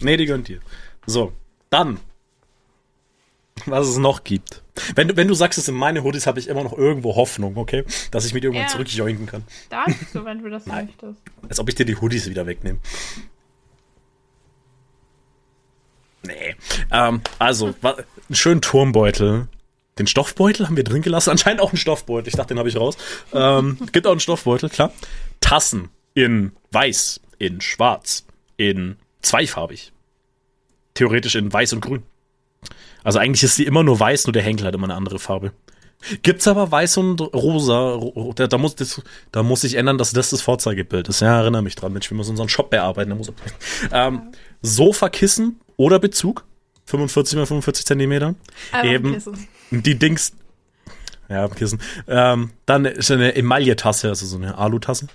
nee, 0.00 0.16
die 0.16 0.26
gehören 0.26 0.44
dir. 0.44 0.60
So, 1.06 1.32
dann. 1.70 1.98
Was 3.66 3.88
es 3.88 3.96
noch 3.96 4.22
gibt. 4.22 4.62
Wenn 4.94 5.08
du, 5.08 5.16
wenn 5.16 5.26
du 5.26 5.34
sagst, 5.34 5.58
es 5.58 5.66
sind 5.66 5.74
meine 5.74 6.04
Hoodies, 6.04 6.26
habe 6.26 6.38
ich 6.38 6.46
immer 6.46 6.62
noch 6.62 6.76
irgendwo 6.76 7.16
Hoffnung, 7.16 7.56
okay? 7.56 7.84
Dass 8.12 8.24
ich 8.24 8.32
mich 8.32 8.44
irgendwann 8.44 8.66
ja. 8.66 8.68
zurückjoinken 8.68 9.26
kann. 9.26 9.44
Darfst 9.68 10.14
du, 10.14 10.24
wenn 10.24 10.40
du 10.40 10.48
das 10.48 10.66
Nein. 10.66 10.86
möchtest. 10.86 11.20
Als 11.48 11.58
ob 11.58 11.68
ich 11.68 11.74
dir 11.74 11.84
die 11.84 11.96
Hoodies 11.96 12.28
wieder 12.28 12.46
wegnehme. 12.46 12.78
Nee. 16.22 16.54
Ähm, 16.92 17.20
also, 17.38 17.74
einen 18.28 18.36
schönen 18.36 18.60
Turmbeutel. 18.60 19.48
Den 19.98 20.06
Stoffbeutel 20.06 20.66
haben 20.66 20.76
wir 20.76 20.84
drin 20.84 21.02
gelassen. 21.02 21.30
Anscheinend 21.32 21.60
auch 21.60 21.70
einen 21.70 21.78
Stoffbeutel. 21.78 22.28
Ich 22.28 22.34
dachte, 22.34 22.54
den 22.54 22.58
habe 22.58 22.68
ich 22.68 22.76
raus. 22.76 22.96
Ähm, 23.32 23.78
gibt 23.92 24.06
auch 24.06 24.12
einen 24.12 24.20
Stoffbeutel, 24.20 24.68
klar. 24.68 24.92
Tassen 25.40 25.90
in 26.14 26.52
weiß, 26.72 27.20
in 27.38 27.60
schwarz, 27.60 28.24
in 28.56 28.96
zweifarbig. 29.22 29.92
Theoretisch 30.94 31.36
in 31.36 31.52
weiß 31.52 31.74
und 31.74 31.80
grün. 31.80 32.02
Also 33.04 33.18
eigentlich 33.18 33.44
ist 33.44 33.56
sie 33.56 33.64
immer 33.64 33.84
nur 33.84 34.00
weiß, 34.00 34.26
nur 34.26 34.32
der 34.32 34.42
Henkel 34.42 34.66
hat 34.66 34.74
immer 34.74 34.86
eine 34.86 34.94
andere 34.94 35.18
Farbe. 35.18 35.52
Gibt's 36.22 36.46
aber 36.46 36.70
weiß 36.70 36.96
und 36.98 37.20
rosa. 37.20 38.00
Da, 38.36 38.46
da, 38.46 38.58
muss, 38.58 38.76
das, 38.76 39.02
da 39.32 39.42
muss 39.42 39.64
ich 39.64 39.74
ändern, 39.74 39.98
dass 39.98 40.12
das 40.12 40.30
das 40.30 40.42
Vorzeigebild 40.42 41.08
ist. 41.08 41.20
Ja, 41.20 41.40
erinnere 41.40 41.62
mich 41.62 41.74
dran, 41.74 41.92
Mensch, 41.92 42.10
wir 42.10 42.16
müssen 42.16 42.30
unseren 42.30 42.48
Shop 42.48 42.70
bearbeiten. 42.70 43.18
Ähm, 43.92 44.32
Sofakissen 44.62 45.60
oder 45.76 45.98
Bezug. 45.98 46.44
45 46.88 47.36
mal 47.36 47.46
45 47.46 47.84
Zentimeter. 47.84 48.34
Eben 48.82 49.12
Kissen. 49.12 49.46
die 49.70 49.98
Dings. 49.98 50.32
Ja, 51.28 51.46
Kissen. 51.48 51.80
Ähm, 52.06 52.50
dann 52.64 52.86
ist 52.86 53.10
eine 53.10 53.36
Emaille-Tasse, 53.36 54.08
also 54.08 54.24
so 54.24 54.38
eine 54.38 54.56
Alu-Tasse. 54.56 55.08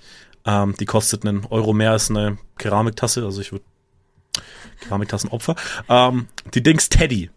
Ähm, 0.46 0.75
die 0.80 0.86
kostet 0.86 1.25
einen 1.25 1.46
Euro 1.46 1.74
mehr 1.74 1.92
als 1.92 2.12
eine 2.12 2.38
Keramiktasse. 2.60 3.25
Also 3.25 3.42
ich 3.42 3.51
würde 3.51 3.65
Keramiktassenopfer. 4.82 5.56
Ähm, 5.89 6.27
die 6.53 6.62
Dings 6.62 6.89
Teddy. 6.89 7.32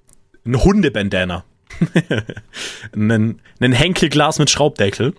Ein 0.44 0.62
Hundebandana. 0.62 1.44
einen, 2.92 3.40
einen 3.58 3.72
Henkelglas 3.72 4.38
mit 4.38 4.50
Schraubdeckel. 4.50 5.14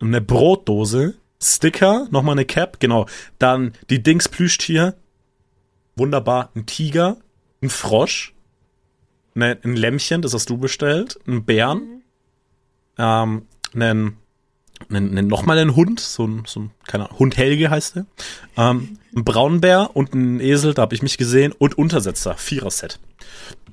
Eine 0.00 0.22
Brotdose. 0.22 1.14
Sticker, 1.42 2.06
nochmal 2.10 2.34
eine 2.34 2.44
Cap, 2.44 2.80
genau. 2.80 3.06
Dann 3.38 3.72
die 3.90 4.02
Dings 4.02 4.30
Plüschtier. 4.30 4.94
Wunderbar. 5.96 6.50
Ein 6.54 6.64
Tiger. 6.64 7.18
Ein 7.62 7.70
Frosch. 7.70 8.34
Ne, 9.34 9.58
ein 9.62 9.76
Lämmchen, 9.76 10.22
das 10.22 10.34
hast 10.34 10.50
du 10.50 10.58
bestellt. 10.58 11.18
Ein 11.26 11.44
Bären. 11.44 11.78
Mhm. 11.78 12.02
Ähm, 12.98 13.46
einen 13.74 14.20
einen, 14.88 15.16
einen, 15.16 15.28
nochmal 15.28 15.58
einen 15.58 15.76
Hund, 15.76 16.00
so 16.00 16.26
ein, 16.26 16.42
so 16.46 16.60
ein 16.60 16.70
keine 16.86 17.04
Ahnung, 17.04 17.18
Hund 17.18 17.36
Helge 17.36 17.70
heißt 17.70 17.96
der. 17.96 18.06
Ähm, 18.56 18.98
ein 19.14 19.24
Braunbär 19.24 19.90
und 19.94 20.14
ein 20.14 20.40
Esel, 20.40 20.74
da 20.74 20.82
habe 20.82 20.94
ich 20.94 21.02
mich 21.02 21.18
gesehen. 21.18 21.52
Und 21.52 21.76
Untersetzer, 21.76 22.36
Vierer-Set. 22.36 22.98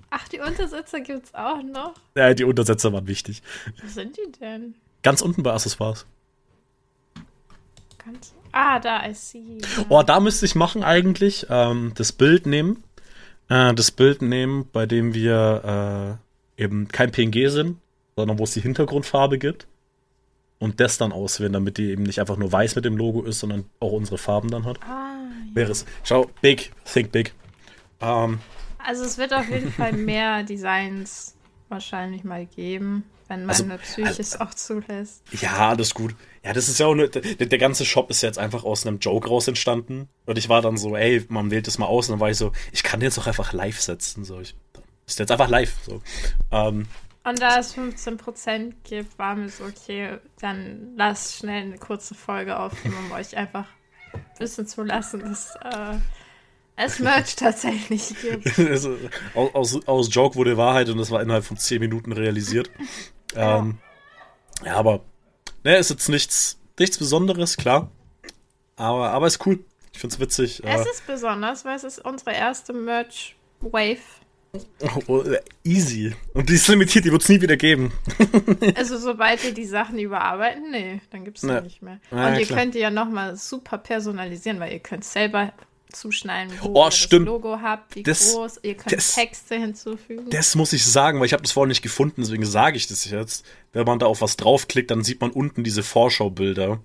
Ach, 0.09 0.27
die 0.27 0.39
Untersetzer 0.39 0.99
gibt's 1.01 1.33
auch 1.33 1.61
noch? 1.63 1.93
Ja, 2.15 2.33
die 2.33 2.43
Untersetzer 2.43 2.93
waren 2.93 3.07
wichtig. 3.07 3.41
Wo 3.81 3.87
sind 3.87 4.17
die 4.17 4.31
denn? 4.39 4.75
Ganz 5.03 5.21
unten 5.21 5.43
bei 5.43 5.53
Accessoires. 5.53 6.05
Ganz. 8.03 8.33
Ah, 8.51 8.79
da, 8.79 9.07
I 9.07 9.13
see. 9.13 9.59
Oh, 9.89 10.01
da 10.03 10.19
müsste 10.19 10.45
ich 10.45 10.55
machen 10.55 10.83
eigentlich. 10.83 11.45
Ähm, 11.49 11.91
das 11.95 12.11
Bild 12.11 12.45
nehmen. 12.45 12.83
Äh, 13.49 13.73
das 13.73 13.91
Bild 13.91 14.21
nehmen, 14.21 14.67
bei 14.71 14.85
dem 14.85 15.13
wir 15.13 16.19
äh, 16.57 16.63
eben 16.63 16.87
kein 16.87 17.11
PNG 17.11 17.49
sind, 17.49 17.77
sondern 18.15 18.39
wo 18.39 18.43
es 18.43 18.51
die 18.51 18.61
Hintergrundfarbe 18.61 19.37
gibt 19.37 19.67
und 20.59 20.79
das 20.79 20.97
dann 20.97 21.11
auswählen, 21.11 21.53
damit 21.53 21.77
die 21.77 21.91
eben 21.91 22.03
nicht 22.03 22.19
einfach 22.19 22.37
nur 22.37 22.51
weiß 22.51 22.75
mit 22.75 22.85
dem 22.85 22.97
Logo 22.97 23.23
ist, 23.23 23.39
sondern 23.39 23.65
auch 23.79 23.91
unsere 23.91 24.17
Farben 24.17 24.49
dann 24.49 24.65
hat. 24.65 24.79
Ah, 24.83 25.15
ja. 25.49 25.55
Wäre 25.55 25.71
es. 25.71 25.85
Schau, 26.03 26.29
big, 26.41 26.71
think 26.91 27.11
big. 27.11 27.33
Ähm, 28.01 28.39
also 28.77 29.03
es 29.03 29.17
wird 29.17 29.33
auf 29.33 29.49
jeden 29.49 29.71
Fall 29.71 29.93
mehr 29.93 30.43
Designs 30.43 31.35
wahrscheinlich 31.69 32.23
mal 32.23 32.45
geben, 32.45 33.03
wenn 33.27 33.45
meine 33.45 33.73
also, 33.73 33.83
Psyche 33.83 34.07
also, 34.07 34.21
es 34.21 34.39
auch 34.39 34.53
zulässt. 34.53 35.23
Ja, 35.41 35.69
alles 35.69 35.93
gut. 35.93 36.15
Ja, 36.43 36.53
das 36.53 36.69
ist 36.69 36.79
ja 36.79 36.85
auch 36.85 36.95
nur, 36.95 37.09
der, 37.09 37.21
der, 37.47 37.57
ganze 37.57 37.85
Shop 37.85 38.09
ist 38.09 38.21
jetzt 38.21 38.39
einfach 38.39 38.63
aus 38.63 38.87
einem 38.87 38.99
Joke 38.99 39.27
raus 39.27 39.47
entstanden. 39.47 40.07
Und 40.25 40.37
ich 40.37 40.47
war 40.49 40.61
dann 40.61 40.77
so, 40.77 40.95
ey, 40.95 41.25
man 41.27 41.51
wählt 41.51 41.67
das 41.67 41.77
mal 41.77 41.87
aus. 41.87 42.07
Und 42.07 42.13
dann 42.13 42.19
war 42.21 42.29
ich 42.29 42.37
so, 42.37 42.53
ich 42.71 42.83
kann 42.83 43.01
jetzt 43.01 43.19
auch 43.19 43.27
einfach 43.27 43.51
live 43.53 43.81
setzen. 43.81 44.23
So, 44.23 44.39
ich, 44.39 44.55
ist 45.05 45.19
jetzt 45.19 45.31
einfach 45.31 45.49
live. 45.49 45.73
So. 45.85 46.01
Ähm, 46.51 46.87
und 47.27 47.41
da 47.41 47.59
es 47.59 47.75
15% 47.75 48.73
gibt, 48.85 49.19
war 49.19 49.35
mir 49.35 49.49
so, 49.49 49.65
okay, 49.65 50.17
dann 50.39 50.93
lass 50.95 51.35
schnell 51.35 51.63
eine 51.63 51.77
kurze 51.77 52.15
Folge 52.15 52.57
aufnehmen, 52.57 52.95
um 53.05 53.11
euch 53.11 53.35
einfach 53.35 53.65
wissen 54.39 54.65
zu 54.65 54.83
lassen, 54.83 55.19
dass 55.19 55.55
äh, 55.57 55.97
es 56.77 56.99
Merch 57.01 57.35
tatsächlich 57.35 58.15
gibt. 58.21 58.57
also, 58.69 58.97
aus, 59.33 59.85
aus, 59.85 60.07
Joke 60.09 60.35
wurde 60.35 60.55
Wahrheit 60.55 60.87
und 60.87 60.97
das 60.97 61.11
war 61.11 61.21
innerhalb 61.21 61.43
von 61.43 61.57
10 61.57 61.81
Minuten 61.81 62.13
realisiert. 62.13 62.71
Ja, 63.37 63.57
ähm, 63.59 63.77
ja 64.65 64.75
aber 64.75 65.01
ne, 65.63 65.77
ist 65.77 65.89
jetzt 65.89 66.09
nichts, 66.09 66.59
nichts 66.79 66.97
Besonderes, 66.97 67.57
klar. 67.57 67.89
Aber, 68.75 69.11
aber 69.11 69.27
ist 69.27 69.45
cool. 69.45 69.59
Ich 69.93 69.99
find's 69.99 70.19
witzig. 70.19 70.61
Es 70.63 70.85
äh, 70.85 70.89
ist 70.89 71.07
besonders, 71.07 71.65
weil 71.65 71.75
es 71.75 71.83
ist 71.83 72.03
unsere 72.03 72.33
erste 72.33 72.73
Merch-Wave 72.73 73.97
Oh, 75.07 75.23
easy. 75.63 76.15
Und 76.33 76.49
die 76.49 76.53
ist 76.53 76.67
limitiert, 76.67 77.05
die 77.05 77.11
wird 77.11 77.21
es 77.21 77.29
nie 77.29 77.41
wieder 77.41 77.57
geben. 77.57 77.91
also 78.75 78.97
sobald 78.97 79.43
wir 79.43 79.53
die 79.53 79.65
Sachen 79.65 79.99
überarbeiten, 79.99 80.71
nee, 80.71 81.01
dann 81.11 81.25
gibt 81.25 81.37
es 81.37 81.41
die 81.41 81.61
nicht 81.61 81.81
mehr. 81.81 81.99
Ja, 82.11 82.27
Und 82.27 82.39
ihr 82.39 82.45
klar. 82.45 82.59
könnt 82.59 82.75
die 82.75 82.79
ja 82.79 82.89
nochmal 82.89 83.35
super 83.35 83.77
personalisieren, 83.77 84.59
weil 84.59 84.71
ihr 84.71 84.79
könnt 84.79 85.03
selber 85.03 85.53
zuschneiden, 85.91 86.53
wo 86.61 86.81
oh, 86.81 86.85
ihr 86.85 86.91
stimmt. 86.91 87.27
das 87.27 87.33
Logo 87.33 87.59
habt, 87.61 87.95
wie 87.95 88.03
das, 88.03 88.33
groß, 88.33 88.59
ihr 88.63 88.75
könnt 88.75 88.91
das, 88.91 89.15
Texte 89.15 89.55
hinzufügen. 89.55 90.29
Das 90.29 90.55
muss 90.55 90.73
ich 90.73 90.85
sagen, 90.85 91.19
weil 91.19 91.25
ich 91.25 91.33
habe 91.33 91.43
das 91.43 91.51
vorher 91.51 91.67
nicht 91.67 91.81
gefunden, 91.81 92.21
deswegen 92.21 92.45
sage 92.45 92.77
ich 92.77 92.87
das 92.87 93.05
jetzt. 93.05 93.45
Wenn 93.73 93.85
man 93.85 93.99
da 93.99 94.05
auf 94.05 94.21
was 94.21 94.37
draufklickt, 94.37 94.91
dann 94.91 95.03
sieht 95.03 95.21
man 95.21 95.31
unten 95.31 95.63
diese 95.63 95.83
Vorschaubilder. 95.83 96.79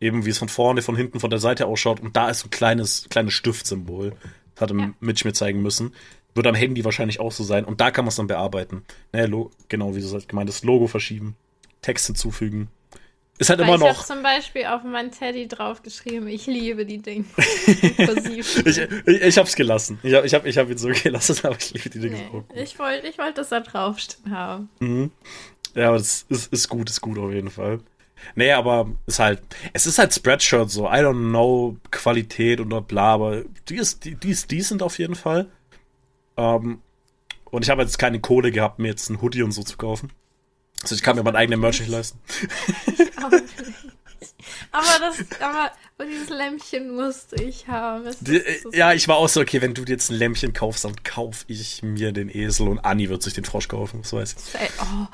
Eben 0.00 0.24
wie 0.24 0.30
es 0.30 0.38
von 0.38 0.48
vorne, 0.48 0.82
von 0.82 0.96
hinten, 0.96 1.18
von 1.18 1.30
der 1.30 1.40
Seite 1.40 1.66
ausschaut. 1.66 2.00
Und 2.00 2.14
da 2.16 2.28
ist 2.28 2.44
ein 2.44 2.50
kleines, 2.50 3.08
kleines 3.08 3.34
Stiftsymbol. 3.34 4.14
Das 4.54 4.62
hatte 4.62 4.76
ja. 4.76 4.94
Mitch 5.00 5.26
mir 5.26 5.32
zeigen 5.32 5.60
müssen. 5.60 5.92
Wird 6.34 6.46
am 6.46 6.54
Handy 6.54 6.84
wahrscheinlich 6.84 7.18
auch 7.18 7.32
so 7.32 7.42
sein. 7.42 7.64
Und 7.64 7.80
da 7.80 7.90
kann 7.90 8.04
man 8.04 8.10
es 8.10 8.16
dann 8.16 8.28
bearbeiten. 8.28 8.84
Ne, 9.12 9.28
genau, 9.68 9.96
wie 9.96 10.00
du 10.00 10.16
es 10.16 10.28
gemeint 10.28 10.48
hast. 10.48 10.64
Logo 10.64 10.86
verschieben, 10.86 11.34
Text 11.82 12.06
hinzufügen. 12.06 12.68
Ist 13.38 13.50
halt 13.50 13.60
Weil 13.60 13.68
immer 13.68 13.78
noch. 13.78 13.90
Ich 13.90 13.96
habe 13.96 14.06
zum 14.06 14.22
Beispiel 14.22 14.66
auf 14.66 14.82
meinen 14.82 15.12
Teddy 15.12 15.46
draufgeschrieben, 15.46 16.26
ich 16.26 16.46
liebe 16.46 16.84
die 16.84 16.98
Dinge. 16.98 17.24
ich 17.36 18.66
ich, 18.66 18.78
ich 19.06 19.38
habe 19.38 19.48
es 19.48 19.54
gelassen. 19.54 20.00
Ich 20.02 20.12
habe 20.12 20.26
ich 20.26 20.34
hab, 20.34 20.44
ich 20.44 20.58
hab 20.58 20.68
ihn 20.68 20.78
so 20.78 20.88
gelassen, 21.02 21.38
aber 21.44 21.56
ich 21.56 21.72
liebe 21.72 21.88
die 21.88 22.00
Dinge. 22.00 22.16
Nee, 22.52 22.62
ich 22.62 22.78
wollte 22.78 23.06
ich 23.06 23.16
wollt 23.18 23.38
das 23.38 23.50
da 23.50 23.60
draufstehen 23.60 24.34
haben. 24.34 24.68
Mhm. 24.80 25.12
Ja, 25.74 25.88
aber 25.88 25.98
das 25.98 26.26
ist, 26.28 26.52
ist 26.52 26.68
gut, 26.68 26.90
ist 26.90 27.00
gut 27.00 27.18
auf 27.18 27.32
jeden 27.32 27.50
Fall. 27.50 27.80
Nee, 28.34 28.50
aber 28.50 28.90
ist 29.06 29.20
halt, 29.20 29.40
es 29.72 29.86
ist 29.86 29.98
halt 29.98 30.12
Spreadshirt 30.12 30.70
so, 30.70 30.86
I 30.86 30.98
don't 30.98 31.30
know, 31.30 31.76
Qualität 31.92 32.60
oder 32.60 32.80
bla, 32.80 33.14
aber 33.14 33.44
die 33.68 33.76
ist, 33.76 34.04
die, 34.04 34.16
die 34.16 34.30
ist 34.30 34.50
decent 34.50 34.82
auf 34.82 34.98
jeden 34.98 35.14
Fall. 35.14 35.46
Ähm, 36.36 36.82
und 37.50 37.64
ich 37.64 37.70
habe 37.70 37.82
jetzt 37.82 37.98
keine 37.98 38.20
Kohle 38.20 38.50
gehabt, 38.50 38.80
mir 38.80 38.88
jetzt 38.88 39.08
ein 39.08 39.22
Hoodie 39.22 39.42
und 39.42 39.52
so 39.52 39.62
zu 39.62 39.76
kaufen. 39.76 40.10
Also 40.82 40.94
ich 40.94 41.02
kann 41.02 41.16
mir 41.16 41.22
mein 41.22 41.36
eigenes 41.36 41.58
Merch 41.58 41.80
nicht 41.80 41.90
leisten. 41.90 42.18
aber 44.72 44.98
das, 45.00 45.40
aber 45.40 45.72
dieses 46.06 46.28
Lämpchen 46.28 46.94
musste 46.94 47.42
ich 47.42 47.66
haben. 47.66 48.08
Die, 48.20 48.42
ja, 48.72 48.92
ich 48.92 49.08
war 49.08 49.16
auch 49.16 49.28
so, 49.28 49.40
okay, 49.40 49.60
wenn 49.60 49.74
du 49.74 49.84
dir 49.84 49.92
jetzt 49.92 50.10
ein 50.10 50.16
Lämpchen 50.16 50.52
kaufst, 50.52 50.84
dann 50.84 50.94
kauf 51.02 51.44
ich 51.48 51.82
mir 51.82 52.12
den 52.12 52.28
Esel 52.28 52.68
und 52.68 52.78
Anni 52.80 53.08
wird 53.08 53.22
sich 53.22 53.34
den 53.34 53.44
Frosch 53.44 53.68
kaufen, 53.68 54.02
das 54.02 54.12
weiß 54.12 54.34
ich. 54.34 54.70
Oh. 54.80 55.06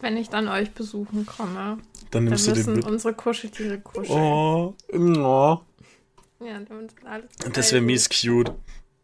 Wenn 0.00 0.16
ich 0.16 0.28
dann 0.28 0.48
euch 0.48 0.70
besuchen 0.72 1.26
komme, 1.26 1.78
dann 2.10 2.24
nimmst 2.24 2.46
dann 2.46 2.54
du 2.54 2.62
den 2.62 2.74
mit. 2.74 2.84
unsere 2.84 3.14
Kuscheltiere 3.14 3.80
kuscheln. 3.80 4.18
Oh, 4.18 4.74
oh. 4.92 5.58
Ja, 6.40 6.60
das 7.52 7.72
wäre 7.72 7.82
mies 7.82 8.08
cute. 8.08 8.52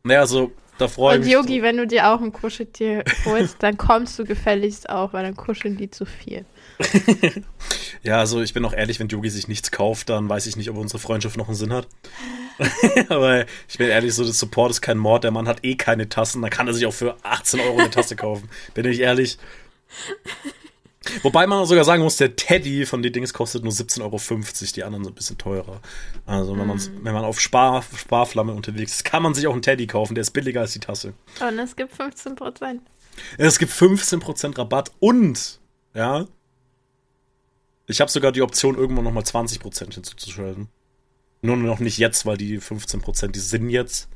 Naja, 0.04 0.20
also 0.20 0.52
da 0.78 0.88
freue 0.88 1.18
ich 1.18 1.24
mich. 1.24 1.36
Und 1.36 1.42
Yogi, 1.42 1.62
wenn 1.62 1.76
du 1.76 1.86
dir 1.86 2.08
auch 2.08 2.20
ein 2.20 2.32
Kuscheltier 2.32 3.04
holst, 3.24 3.56
dann 3.60 3.76
kommst 3.76 4.18
du 4.18 4.24
gefälligst 4.24 4.88
auch, 4.88 5.12
weil 5.12 5.24
dann 5.24 5.36
kuscheln 5.36 5.76
die 5.76 5.90
zu 5.90 6.04
viel. 6.04 6.44
ja, 8.02 8.18
also 8.18 8.40
ich 8.42 8.52
bin 8.54 8.64
auch 8.64 8.72
ehrlich, 8.72 8.98
wenn 8.98 9.08
Yogi 9.08 9.30
sich 9.30 9.48
nichts 9.48 9.70
kauft, 9.70 10.08
dann 10.08 10.28
weiß 10.28 10.46
ich 10.46 10.56
nicht, 10.56 10.70
ob 10.70 10.76
unsere 10.76 10.98
Freundschaft 10.98 11.36
noch 11.36 11.46
einen 11.46 11.56
Sinn 11.56 11.72
hat. 11.72 11.86
Aber 13.08 13.44
ich 13.68 13.78
bin 13.78 13.88
ehrlich, 13.88 14.14
so 14.14 14.24
das 14.24 14.38
Support 14.38 14.70
ist 14.70 14.80
kein 14.80 14.98
Mord. 14.98 15.24
Der 15.24 15.30
Mann 15.30 15.48
hat 15.48 15.64
eh 15.64 15.76
keine 15.76 16.08
Tassen, 16.08 16.42
dann 16.42 16.50
kann 16.50 16.66
er 16.66 16.74
sich 16.74 16.86
auch 16.86 16.92
für 16.92 17.16
18 17.22 17.60
Euro 17.60 17.78
eine 17.78 17.90
Tasse 17.90 18.16
kaufen. 18.16 18.48
Bin 18.74 18.86
ich 18.86 19.00
ehrlich. 19.00 19.38
Wobei 21.22 21.46
man 21.46 21.66
sogar 21.66 21.84
sagen 21.84 22.02
muss, 22.02 22.16
der 22.16 22.36
Teddy 22.36 22.86
von 22.86 23.02
den 23.02 23.12
Dings 23.12 23.32
kostet 23.32 23.64
nur 23.64 23.72
17,50 23.72 24.02
Euro, 24.02 24.18
die 24.74 24.84
anderen 24.84 25.04
sind 25.04 25.12
ein 25.12 25.16
bisschen 25.16 25.38
teurer. 25.38 25.80
Also 26.26 26.56
wenn, 26.56 26.66
mm. 26.66 27.00
wenn 27.02 27.14
man 27.14 27.24
auf 27.24 27.40
Spar, 27.40 27.84
Sparflamme 27.96 28.52
unterwegs 28.52 28.96
ist, 28.96 29.04
kann 29.04 29.22
man 29.22 29.34
sich 29.34 29.46
auch 29.46 29.52
einen 29.52 29.62
Teddy 29.62 29.86
kaufen, 29.86 30.14
der 30.14 30.22
ist 30.22 30.30
billiger 30.30 30.60
als 30.60 30.72
die 30.72 30.80
Tasse. 30.80 31.14
Und 31.40 31.58
es 31.58 31.76
gibt 31.76 31.94
15%. 31.94 32.80
Es 33.38 33.58
gibt 33.58 33.72
15% 33.72 34.58
Rabatt 34.58 34.90
und, 34.98 35.60
ja, 35.94 36.26
ich 37.86 38.00
habe 38.00 38.10
sogar 38.10 38.32
die 38.32 38.42
Option, 38.42 38.76
irgendwann 38.76 39.04
nochmal 39.04 39.24
20% 39.24 39.94
hinzuzuschalten. 39.94 40.68
Nur 41.42 41.56
noch 41.56 41.80
nicht 41.80 41.98
jetzt, 41.98 42.24
weil 42.24 42.38
die 42.38 42.58
15%, 42.58 43.28
die 43.28 43.38
sind 43.38 43.68
jetzt. 43.68 44.08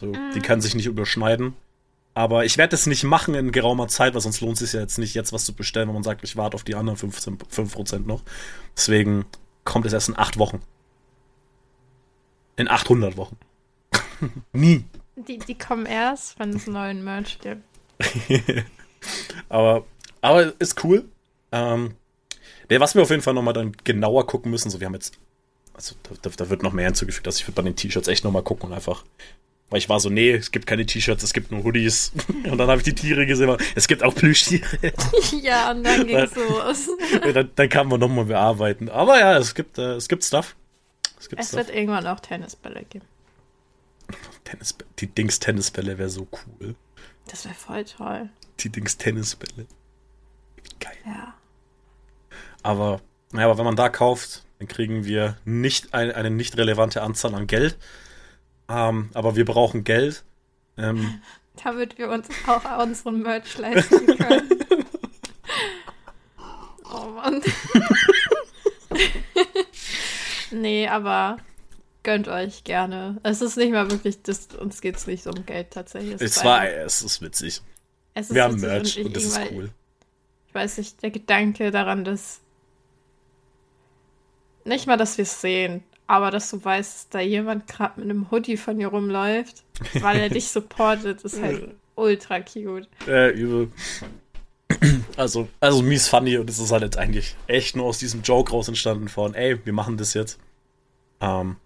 So, 0.00 0.06
mm. 0.06 0.32
Die 0.34 0.40
können 0.40 0.62
sich 0.62 0.76
nicht 0.76 0.86
überschneiden. 0.86 1.54
Aber 2.18 2.44
ich 2.44 2.58
werde 2.58 2.72
das 2.72 2.88
nicht 2.88 3.04
machen 3.04 3.34
in 3.34 3.52
geraumer 3.52 3.86
Zeit, 3.86 4.12
weil 4.12 4.20
sonst 4.20 4.40
lohnt 4.40 4.54
es 4.54 4.58
sich 4.58 4.72
ja 4.72 4.80
jetzt 4.80 4.98
nicht, 4.98 5.14
jetzt 5.14 5.32
was 5.32 5.44
zu 5.44 5.52
bestellen, 5.52 5.86
wenn 5.86 5.94
man 5.94 6.02
sagt, 6.02 6.24
ich 6.24 6.36
warte 6.36 6.56
auf 6.56 6.64
die 6.64 6.74
anderen 6.74 6.98
15, 6.98 7.38
5% 7.38 8.08
noch. 8.08 8.24
Deswegen 8.76 9.24
kommt 9.62 9.86
es 9.86 9.92
erst 9.92 10.08
in 10.08 10.18
acht 10.18 10.36
Wochen. 10.36 10.60
In 12.56 12.68
800 12.68 13.16
Wochen. 13.16 13.36
Nie. 14.52 14.84
Die, 15.14 15.38
die 15.38 15.56
kommen 15.56 15.86
erst, 15.86 16.36
wenn 16.40 16.50
es 16.50 16.66
neuen 16.66 17.04
Merch 17.04 17.38
gibt. 17.38 17.62
aber, 19.48 19.86
aber 20.20 20.60
ist 20.60 20.82
cool. 20.82 21.04
Ähm, 21.52 21.94
der, 22.68 22.80
was 22.80 22.96
wir 22.96 23.02
auf 23.02 23.10
jeden 23.10 23.22
Fall 23.22 23.34
nochmal 23.34 23.54
dann 23.54 23.76
genauer 23.84 24.26
gucken 24.26 24.50
müssen, 24.50 24.70
so 24.70 24.80
wir 24.80 24.88
haben 24.88 24.94
jetzt, 24.94 25.16
also 25.72 25.94
da, 26.20 26.30
da 26.36 26.50
wird 26.50 26.64
noch 26.64 26.72
mehr 26.72 26.86
hinzugefügt, 26.86 27.28
dass 27.28 27.38
ich 27.38 27.46
würde 27.46 27.54
bei 27.54 27.62
den 27.62 27.76
T-Shirts 27.76 28.08
echt 28.08 28.24
nochmal 28.24 28.42
gucken 28.42 28.70
und 28.70 28.74
einfach 28.74 29.04
weil 29.70 29.78
ich 29.78 29.88
war 29.88 30.00
so, 30.00 30.08
nee, 30.08 30.32
es 30.32 30.50
gibt 30.50 30.66
keine 30.66 30.86
T-Shirts, 30.86 31.22
es 31.22 31.32
gibt 31.32 31.50
nur 31.50 31.62
Hoodies. 31.62 32.12
Und 32.50 32.58
dann 32.58 32.68
habe 32.68 32.78
ich 32.78 32.84
die 32.84 32.94
Tiere 32.94 33.26
gesehen, 33.26 33.54
es 33.74 33.86
gibt 33.86 34.02
auch 34.02 34.14
Plüschtiere. 34.14 34.92
ja, 35.42 35.70
und 35.70 35.84
dann 35.84 36.06
ging 36.06 36.16
es 36.16 36.34
los. 36.34 36.88
dann, 37.34 37.50
dann 37.54 37.68
kann 37.68 37.88
man 37.88 38.00
nochmal 38.00 38.24
bearbeiten. 38.24 38.88
Aber 38.88 39.18
ja, 39.18 39.36
es 39.36 39.54
gibt, 39.54 39.78
äh, 39.78 39.94
es 39.94 40.08
gibt 40.08 40.24
Stuff. 40.24 40.56
Es, 41.18 41.28
gibt 41.28 41.42
es 41.42 41.48
Stuff. 41.48 41.66
wird 41.66 41.76
irgendwann 41.76 42.06
auch 42.06 42.20
Tennisbälle 42.20 42.84
geben. 42.88 43.04
Tennis, 44.44 44.74
die 44.98 45.06
Dings-Tennisbälle 45.06 45.98
wäre 45.98 46.08
so 46.08 46.26
cool. 46.32 46.74
Das 47.26 47.44
wäre 47.44 47.54
voll 47.54 47.84
toll. 47.84 48.30
Die 48.60 48.70
Dings-Tennisbälle. 48.70 49.66
Geil. 50.80 50.96
Ja. 51.04 51.34
Aber, 52.62 53.00
naja, 53.32 53.46
aber 53.46 53.58
wenn 53.58 53.66
man 53.66 53.76
da 53.76 53.90
kauft, 53.90 54.44
dann 54.58 54.68
kriegen 54.68 55.04
wir 55.04 55.36
nicht 55.44 55.92
ein, 55.94 56.10
eine 56.10 56.30
nicht 56.30 56.56
relevante 56.56 57.02
Anzahl 57.02 57.34
an 57.34 57.46
Geld. 57.46 57.76
Ähm, 58.68 59.10
aber 59.14 59.36
wir 59.36 59.44
brauchen 59.44 59.84
Geld. 59.84 60.24
Ähm, 60.76 61.20
Damit 61.64 61.98
wir 61.98 62.10
uns 62.10 62.28
auch 62.46 62.82
unseren 62.82 63.22
Merch 63.22 63.58
leisten 63.58 64.06
können. 64.06 64.48
oh 66.84 67.06
Mann. 67.16 67.42
nee, 70.52 70.86
aber 70.86 71.38
gönnt 72.04 72.28
euch 72.28 72.62
gerne. 72.62 73.18
Es 73.24 73.42
ist 73.42 73.56
nicht 73.56 73.72
mal 73.72 73.90
wirklich, 73.90 74.22
das, 74.22 74.46
uns 74.58 74.80
geht 74.80 74.96
es 74.96 75.06
nicht 75.08 75.26
um 75.26 75.44
Geld 75.46 75.72
tatsächlich. 75.72 76.14
Es, 76.14 76.36
es 76.36 76.44
war, 76.44 76.68
es 76.68 77.02
ist 77.02 77.20
witzig. 77.20 77.60
Es 78.14 78.28
ist 78.28 78.34
wir 78.34 78.44
haben 78.44 78.60
Merch 78.60 78.98
und, 78.98 79.06
und 79.06 79.16
das 79.16 79.24
ist 79.24 79.40
cool. 79.50 79.70
Ich 80.46 80.54
weiß 80.54 80.78
nicht, 80.78 81.02
der 81.02 81.10
Gedanke 81.10 81.70
daran, 81.72 82.04
dass 82.04 82.40
nicht 84.64 84.86
mal, 84.86 84.96
dass 84.96 85.18
wir 85.18 85.24
es 85.24 85.40
sehen, 85.40 85.82
aber 86.08 86.30
dass 86.30 86.50
du 86.50 86.64
weißt, 86.64 86.94
dass 86.94 87.08
da 87.10 87.20
jemand 87.20 87.68
gerade 87.68 88.00
mit 88.00 88.10
einem 88.10 88.30
Hoodie 88.30 88.56
von 88.56 88.78
dir 88.78 88.88
rumläuft, 88.88 89.62
weil 90.00 90.18
er 90.18 90.28
dich 90.30 90.48
supportet, 90.48 91.22
ist 91.22 91.40
halt 91.40 91.68
ultra 91.94 92.40
cute. 92.40 92.88
Äh, 93.06 93.30
übel. 93.30 93.70
Also, 95.16 95.48
also 95.60 95.82
mies 95.82 96.08
funny 96.08 96.38
und 96.38 96.48
es 96.48 96.58
ist 96.58 96.72
halt 96.72 96.82
jetzt 96.82 96.96
eigentlich 96.96 97.36
echt 97.46 97.76
nur 97.76 97.86
aus 97.86 97.98
diesem 97.98 98.22
Joke 98.22 98.52
raus 98.52 98.68
entstanden 98.68 99.08
von, 99.08 99.34
ey, 99.34 99.64
wir 99.64 99.72
machen 99.72 99.96
das 99.96 100.14
jetzt. 100.14 100.38
Ähm, 101.20 101.56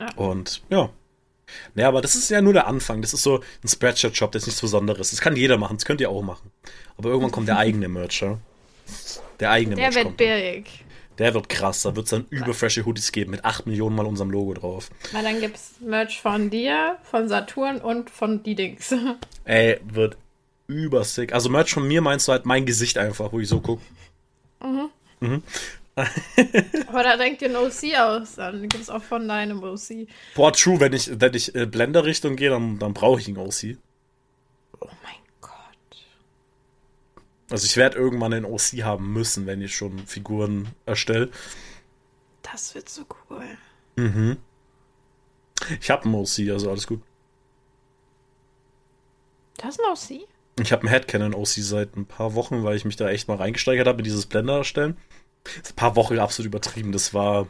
ja. 0.00 0.12
Und 0.16 0.62
ja. 0.70 0.90
Naja, 1.74 1.88
aber 1.88 2.00
das 2.00 2.14
ist 2.14 2.30
ja 2.30 2.40
nur 2.40 2.54
der 2.54 2.66
Anfang. 2.66 3.02
Das 3.02 3.12
ist 3.12 3.22
so 3.22 3.40
ein 3.62 3.68
Spreadshirt-Shop, 3.68 4.32
das 4.32 4.42
ist 4.42 4.46
nichts 4.46 4.60
Besonderes. 4.62 5.10
Das 5.10 5.20
kann 5.20 5.36
jeder 5.36 5.58
machen, 5.58 5.76
das 5.76 5.84
könnt 5.84 6.00
ihr 6.00 6.08
auch 6.08 6.22
machen. 6.22 6.50
Aber 6.96 7.10
irgendwann 7.10 7.32
kommt 7.32 7.48
der 7.48 7.58
eigene 7.58 7.88
Merch, 7.88 8.22
ja? 8.22 8.38
Der 9.40 9.50
eigene 9.50 9.76
der 9.76 9.90
Merch. 9.90 9.94
Der 9.94 10.04
wird 10.04 10.16
billig. 10.16 10.83
Der 11.18 11.34
wird 11.34 11.48
krass. 11.48 11.82
Da 11.82 11.94
wird 11.94 12.06
es 12.06 12.10
dann 12.10 12.26
überfreshe 12.30 12.84
Hoodies 12.84 13.12
geben 13.12 13.30
mit 13.30 13.44
8 13.44 13.66
Millionen 13.66 13.96
mal 13.96 14.06
unserem 14.06 14.30
Logo 14.30 14.54
drauf. 14.54 14.90
Weil 15.12 15.22
dann 15.22 15.40
gibt 15.40 15.56
es 15.56 15.74
Merch 15.80 16.20
von 16.20 16.50
dir, 16.50 16.98
von 17.02 17.28
Saturn 17.28 17.80
und 17.80 18.10
von 18.10 18.42
die 18.42 18.54
Dings. 18.54 18.94
Ey, 19.44 19.80
wird 19.84 20.16
übersick. 20.66 21.32
Also 21.32 21.48
Merch 21.48 21.72
von 21.72 21.86
mir 21.86 22.00
meinst 22.00 22.26
du 22.28 22.32
halt 22.32 22.46
mein 22.46 22.66
Gesicht 22.66 22.98
einfach, 22.98 23.32
wo 23.32 23.40
ich 23.40 23.48
so 23.48 23.60
gucke. 23.60 23.82
Mhm. 24.62 24.90
Mhm. 25.20 25.42
Aber 26.88 27.04
da 27.04 27.16
denkt 27.16 27.40
ihr 27.42 27.50
ein 27.50 27.56
OC 27.56 27.96
aus, 27.96 28.34
dann 28.34 28.62
gibt 28.62 28.82
es 28.82 28.90
auch 28.90 29.02
von 29.02 29.28
deinem 29.28 29.62
OC. 29.62 30.08
Boah, 30.34 30.52
true, 30.52 30.80
wenn 30.80 30.92
ich, 30.92 31.08
wenn 31.20 31.34
ich 31.34 31.54
äh, 31.54 31.66
Blender-Richtung 31.66 32.34
gehe, 32.34 32.50
dann, 32.50 32.80
dann 32.80 32.94
brauche 32.94 33.20
ich 33.20 33.28
einen 33.28 33.36
OC. 33.36 33.76
Oh 34.80 34.88
mein 35.04 35.23
also 37.50 37.66
ich 37.66 37.76
werde 37.76 37.96
irgendwann 37.96 38.32
einen 38.32 38.44
OC 38.44 38.82
haben 38.82 39.12
müssen, 39.12 39.46
wenn 39.46 39.60
ich 39.60 39.76
schon 39.76 39.98
Figuren 40.06 40.68
erstelle. 40.86 41.30
Das 42.42 42.74
wird 42.74 42.88
so 42.88 43.04
cool. 43.30 43.44
Mhm. 43.96 44.38
Ich 45.80 45.90
habe 45.90 46.04
einen 46.04 46.14
OC, 46.14 46.50
also 46.50 46.70
alles 46.70 46.86
gut. 46.86 47.02
Das 49.56 49.76
ist 49.76 49.80
ein 49.80 50.20
OC? 50.20 50.28
Ich 50.60 50.72
habe 50.72 50.82
einen 50.82 50.90
Headcanon 50.90 51.34
OC 51.34 51.48
seit 51.48 51.96
ein 51.96 52.06
paar 52.06 52.34
Wochen, 52.34 52.64
weil 52.64 52.76
ich 52.76 52.84
mich 52.84 52.96
da 52.96 53.08
echt 53.08 53.28
mal 53.28 53.36
reingesteigert 53.36 53.86
habe 53.86 53.98
in 53.98 54.04
dieses 54.04 54.26
Blender 54.26 54.58
erstellen. 54.58 54.96
Ein 55.68 55.76
paar 55.76 55.96
Wochen 55.96 56.18
absolut 56.18 56.46
übertrieben. 56.46 56.92
Das 56.92 57.12
war. 57.12 57.48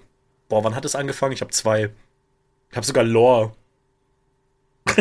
Boah, 0.48 0.64
wann 0.64 0.74
hat 0.74 0.84
es 0.84 0.96
angefangen? 0.96 1.32
Ich 1.32 1.40
habe 1.40 1.50
zwei. 1.50 1.90
Ich 2.70 2.76
habe 2.76 2.86
sogar 2.86 3.04
Lore 3.04 3.54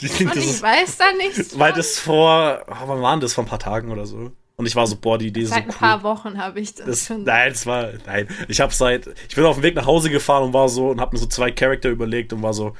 die, 0.00 0.24
und 0.24 0.36
ich 0.36 0.60
weiß 0.62 0.98
da 0.98 1.12
nichts. 1.12 1.58
Weil 1.58 1.72
das 1.72 1.98
vor, 1.98 2.62
oh, 2.66 2.74
wann 2.86 3.02
waren 3.02 3.20
das? 3.20 3.34
Vor 3.34 3.44
ein 3.44 3.48
paar 3.48 3.58
Tagen 3.58 3.90
oder 3.90 4.06
so. 4.06 4.32
Und 4.56 4.66
ich 4.66 4.76
war 4.76 4.86
so, 4.86 4.96
boah, 4.96 5.18
die 5.18 5.28
Idee 5.28 5.40
ist 5.42 5.48
so 5.48 5.54
Seit 5.54 5.64
ein 5.64 5.70
cool. 5.70 5.76
paar 5.76 6.02
Wochen 6.02 6.38
habe 6.38 6.60
ich 6.60 6.74
das, 6.74 6.86
das 6.86 7.06
schon. 7.06 7.24
Nein, 7.24 7.52
es 7.52 7.66
war, 7.66 7.88
nein. 8.06 8.28
Ich 8.48 8.60
habe 8.60 8.72
seit, 8.72 9.08
ich 9.28 9.34
bin 9.34 9.44
auf 9.44 9.56
dem 9.56 9.62
Weg 9.64 9.74
nach 9.74 9.86
Hause 9.86 10.10
gefahren 10.10 10.44
und 10.44 10.52
war 10.52 10.68
so 10.68 10.90
und 10.90 11.00
habe 11.00 11.16
mir 11.16 11.18
so 11.18 11.26
zwei 11.26 11.50
Charakter 11.50 11.88
überlegt 11.88 12.32
und 12.32 12.42
war 12.42 12.54
so, 12.54 12.76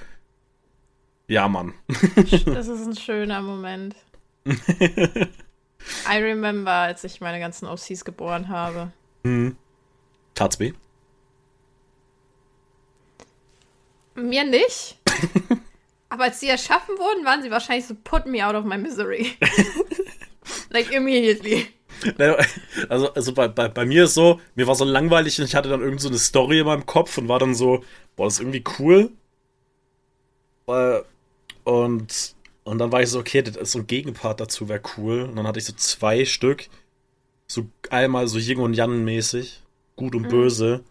ja, 1.26 1.48
Mann. 1.48 1.74
Das 2.46 2.68
ist 2.68 2.86
ein 2.86 2.96
schöner 2.96 3.42
Moment. 3.42 3.96
I 4.46 6.16
remember, 6.16 6.70
als 6.70 7.02
ich 7.04 7.20
meine 7.20 7.40
ganzen 7.40 7.66
OCs 7.66 8.04
geboren 8.04 8.48
habe. 8.48 8.92
Mhm. 9.22 9.56
Tat's 10.34 10.60
weh? 10.60 10.74
Mir 14.14 14.44
nicht. 14.44 14.98
Aber 16.14 16.24
als 16.24 16.38
sie 16.38 16.46
erschaffen 16.46 16.96
wurden, 16.96 17.24
waren 17.24 17.42
sie 17.42 17.50
wahrscheinlich 17.50 17.86
so, 17.86 17.96
put 18.04 18.24
me 18.24 18.46
out 18.46 18.54
of 18.54 18.64
my 18.64 18.78
misery. 18.78 19.32
like 20.70 20.92
immediately. 20.92 21.66
Also, 22.88 23.12
also 23.12 23.34
bei, 23.34 23.48
bei, 23.48 23.66
bei 23.66 23.84
mir 23.84 24.04
ist 24.04 24.14
so, 24.14 24.40
mir 24.54 24.68
war 24.68 24.76
so 24.76 24.84
langweilig 24.84 25.40
und 25.40 25.46
ich 25.46 25.56
hatte 25.56 25.68
dann 25.68 25.80
irgend 25.80 26.00
so 26.00 26.06
eine 26.06 26.18
Story 26.18 26.60
in 26.60 26.66
meinem 26.66 26.86
Kopf 26.86 27.18
und 27.18 27.28
war 27.28 27.40
dann 27.40 27.56
so, 27.56 27.82
boah, 28.14 28.26
das 28.26 28.34
ist 28.34 28.40
irgendwie 28.42 28.62
cool. 28.78 29.10
Äh, 30.68 31.00
und, 31.64 32.36
und 32.62 32.78
dann 32.78 32.92
war 32.92 33.02
ich 33.02 33.08
so, 33.08 33.18
okay, 33.18 33.42
das 33.42 33.56
ist 33.56 33.72
so 33.72 33.80
ein 33.80 33.88
Gegenpart 33.88 34.38
dazu, 34.38 34.68
wäre 34.68 34.82
cool. 34.96 35.22
Und 35.22 35.34
dann 35.34 35.48
hatte 35.48 35.58
ich 35.58 35.64
so 35.64 35.72
zwei 35.72 36.24
Stück. 36.24 36.68
So 37.48 37.66
einmal 37.90 38.28
so 38.28 38.38
Yin 38.38 38.60
und 38.60 38.74
Yang 38.74 39.02
mäßig. 39.02 39.64
Gut 39.96 40.14
und 40.14 40.26
mhm. 40.26 40.28
böse. 40.28 40.84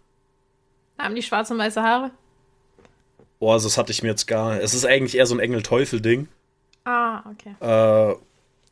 Haben 0.97 1.15
die 1.15 1.23
schwarze 1.23 1.53
und 1.53 1.59
weiße 1.59 1.81
Haare? 1.81 2.11
Boah, 3.43 3.55
also 3.55 3.67
das 3.67 3.77
hatte 3.77 3.91
ich 3.91 4.01
mir 4.01 4.07
jetzt 4.07 4.25
gar 4.25 4.53
nicht. 4.53 4.63
Es 4.63 4.73
ist 4.73 4.85
eigentlich 4.85 5.17
eher 5.17 5.25
so 5.25 5.35
ein 5.35 5.41
Engel-Teufel-Ding. 5.41 6.29
Ah, 6.85 7.29
okay. 7.29 7.53
Äh, 7.59 8.15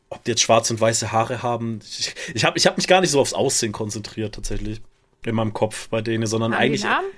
ob 0.08 0.24
die 0.24 0.30
jetzt 0.30 0.40
schwarze 0.40 0.72
und 0.72 0.80
weiße 0.80 1.12
Haare 1.12 1.42
haben. 1.42 1.80
Ich, 1.82 2.14
ich 2.32 2.46
habe 2.46 2.56
ich 2.56 2.66
hab 2.66 2.78
mich 2.78 2.86
gar 2.86 3.02
nicht 3.02 3.10
so 3.10 3.20
aufs 3.20 3.34
Aussehen 3.34 3.72
konzentriert, 3.72 4.34
tatsächlich. 4.34 4.80
In 5.26 5.34
meinem 5.34 5.52
Kopf 5.52 5.90
bei 5.90 6.00
denen, 6.00 6.26
sondern 6.26 6.54
haben 6.54 6.60
eigentlich. 6.62 6.80
Die 6.80 6.86
Namen? 6.86 7.08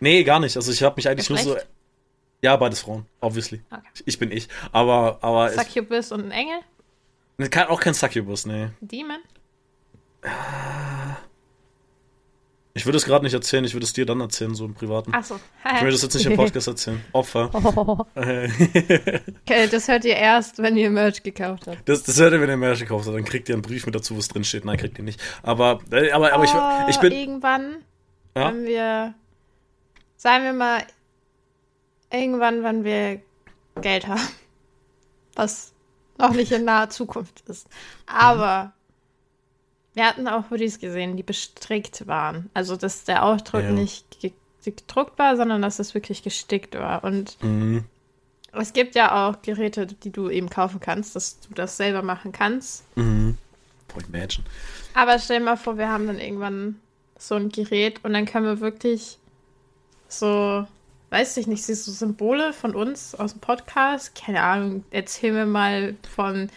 Nee, 0.00 0.24
gar 0.24 0.40
nicht. 0.40 0.56
Also 0.56 0.72
ich 0.72 0.82
habe 0.82 0.96
mich 0.96 1.06
eigentlich 1.06 1.28
nur 1.28 1.36
so. 1.36 1.58
Ja, 2.40 2.56
beides 2.56 2.80
Frauen, 2.80 3.04
obviously. 3.20 3.60
Okay. 3.70 3.82
Ich 4.06 4.18
bin 4.18 4.32
ich. 4.32 4.48
Aber. 4.72 5.18
aber 5.20 5.50
Succubus 5.50 6.12
und 6.12 6.24
ein 6.24 6.30
Engel? 6.30 7.50
Kann, 7.50 7.68
auch 7.68 7.80
kein 7.80 7.92
Succubus, 7.92 8.46
nee. 8.46 8.70
Demon? 8.80 9.18
Ah. 10.22 11.18
Ich 12.72 12.86
würde 12.86 12.98
es 12.98 13.04
gerade 13.04 13.24
nicht 13.24 13.34
erzählen, 13.34 13.64
ich 13.64 13.74
würde 13.74 13.84
es 13.84 13.92
dir 13.92 14.06
dann 14.06 14.20
erzählen, 14.20 14.54
so 14.54 14.64
im 14.64 14.74
Privaten. 14.74 15.12
Achso. 15.12 15.40
Ich 15.74 15.82
würde 15.82 15.94
es 15.94 16.02
jetzt 16.02 16.14
nicht 16.14 16.26
im 16.26 16.36
Podcast 16.36 16.68
erzählen. 16.68 17.04
Opfer. 17.12 17.50
Oh. 17.52 18.04
okay, 18.14 19.68
das 19.68 19.88
hört 19.88 20.04
ihr 20.04 20.14
erst, 20.14 20.58
wenn 20.58 20.76
ihr 20.76 20.88
Merch 20.88 21.22
gekauft 21.22 21.66
habt. 21.66 21.88
Das, 21.88 22.04
das 22.04 22.18
hört 22.20 22.32
ihr, 22.32 22.40
wenn 22.40 22.48
ihr 22.48 22.56
Merch 22.56 22.78
gekauft 22.78 23.06
habt. 23.06 23.16
Dann 23.16 23.24
kriegt 23.24 23.48
ihr 23.48 23.56
einen 23.56 23.62
Brief 23.62 23.86
mit 23.86 23.94
dazu, 23.94 24.16
was 24.16 24.28
drin 24.28 24.44
steht. 24.44 24.64
Nein, 24.64 24.76
kriegt 24.76 24.98
ihr 24.98 25.04
nicht. 25.04 25.20
Aber, 25.42 25.80
äh, 25.90 26.12
aber, 26.12 26.32
aber 26.32 26.44
oh, 26.44 26.88
ich, 26.88 26.94
ich 26.94 27.00
bin. 27.00 27.12
Irgendwann 27.12 27.76
ja? 28.36 28.44
haben 28.44 28.64
wir. 28.64 29.14
Sagen 30.16 30.44
wir 30.44 30.52
mal, 30.52 30.82
irgendwann, 32.12 32.62
wenn 32.62 32.84
wir 32.84 33.20
Geld 33.80 34.06
haben. 34.06 34.20
Was 35.34 35.72
noch 36.18 36.34
nicht 36.34 36.52
in 36.52 36.64
naher 36.64 36.90
Zukunft 36.90 37.42
ist. 37.48 37.66
Aber 38.06 38.74
wir 39.94 40.06
hatten 40.06 40.28
auch 40.28 40.50
Hoodies 40.50 40.78
gesehen, 40.78 41.16
die 41.16 41.22
bestrickt 41.22 42.06
waren. 42.06 42.50
Also, 42.54 42.76
dass 42.76 43.04
der 43.04 43.24
Ausdruck 43.24 43.62
ja. 43.62 43.70
nicht 43.72 44.18
gedruckt 44.64 45.18
war, 45.18 45.36
sondern 45.36 45.62
dass 45.62 45.78
es 45.78 45.94
wirklich 45.94 46.22
gestickt 46.22 46.74
war. 46.74 47.02
Und 47.02 47.42
mhm. 47.42 47.84
es 48.52 48.72
gibt 48.72 48.94
ja 48.94 49.28
auch 49.28 49.42
Geräte, 49.42 49.86
die 49.86 50.10
du 50.10 50.30
eben 50.30 50.48
kaufen 50.48 50.80
kannst, 50.80 51.16
dass 51.16 51.40
du 51.40 51.54
das 51.54 51.76
selber 51.76 52.02
machen 52.02 52.32
kannst. 52.32 52.84
Mhm. 52.96 53.36
Imagine. 54.08 54.44
Aber 54.94 55.18
stell 55.18 55.40
dir 55.40 55.44
mal 55.44 55.56
vor, 55.56 55.76
wir 55.76 55.88
haben 55.88 56.06
dann 56.06 56.18
irgendwann 56.18 56.80
so 57.18 57.34
ein 57.34 57.48
Gerät 57.48 58.04
und 58.04 58.12
dann 58.12 58.24
können 58.24 58.46
wir 58.46 58.60
wirklich 58.60 59.18
so, 60.08 60.66
weiß 61.10 61.36
ich 61.36 61.46
nicht, 61.46 61.64
siehst 61.64 61.86
du 61.86 61.90
Symbole 61.90 62.52
von 62.52 62.74
uns 62.74 63.14
aus 63.14 63.32
dem 63.32 63.40
Podcast? 63.40 64.14
Keine 64.14 64.42
Ahnung, 64.42 64.84
erzähl 64.90 65.32
mir 65.32 65.46
mal 65.46 65.96
von 66.14 66.50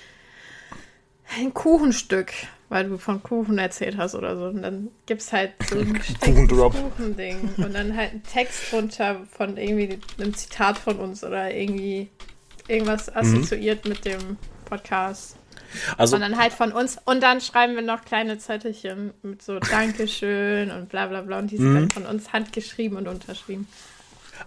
ein 1.38 1.54
Kuchenstück 1.54 2.34
weil 2.74 2.90
du 2.90 2.98
von 2.98 3.22
Kuchen 3.22 3.60
erzählt 3.60 3.98
hast 3.98 4.16
oder 4.16 4.36
so. 4.36 4.46
Und 4.46 4.64
dann 4.64 4.90
gibt 5.06 5.22
es 5.22 5.32
halt 5.32 5.52
so 5.70 5.78
ein 5.78 5.94
Kuchending 6.50 7.54
und 7.58 7.74
dann 7.76 7.96
halt 7.96 8.14
ein 8.14 8.24
Text 8.24 8.72
drunter 8.72 9.22
von 9.32 9.58
irgendwie 9.58 10.00
einem 10.20 10.34
Zitat 10.34 10.80
von 10.80 10.98
uns 10.98 11.24
oder 11.24 11.54
irgendwie 11.54 12.10
irgendwas 12.68 13.08
Mhm. 13.08 13.14
assoziiert 13.18 13.86
mit 13.86 14.06
dem 14.06 14.38
Podcast. 14.66 15.36
Also, 15.98 16.16
Und 16.16 16.22
dann 16.22 16.38
halt 16.38 16.52
von 16.54 16.72
uns. 16.72 16.98
Und 17.06 17.22
dann 17.22 17.42
schreiben 17.42 17.76
wir 17.76 17.84
noch 17.84 18.06
kleine 18.06 18.40
Zettelchen 18.40 19.14
mit 19.22 19.44
so 19.44 19.60
Dankeschön 19.72 20.72
und 20.72 20.90
bla 20.90 21.06
bla 21.08 21.22
bla. 21.22 21.38
Und 21.40 21.52
die 21.52 21.58
sind 21.58 21.70
Mhm. 21.74 21.76
dann 21.76 21.90
von 21.92 22.06
uns 22.08 22.34
handgeschrieben 22.34 22.98
und 22.98 23.08
unterschrieben. 23.08 23.68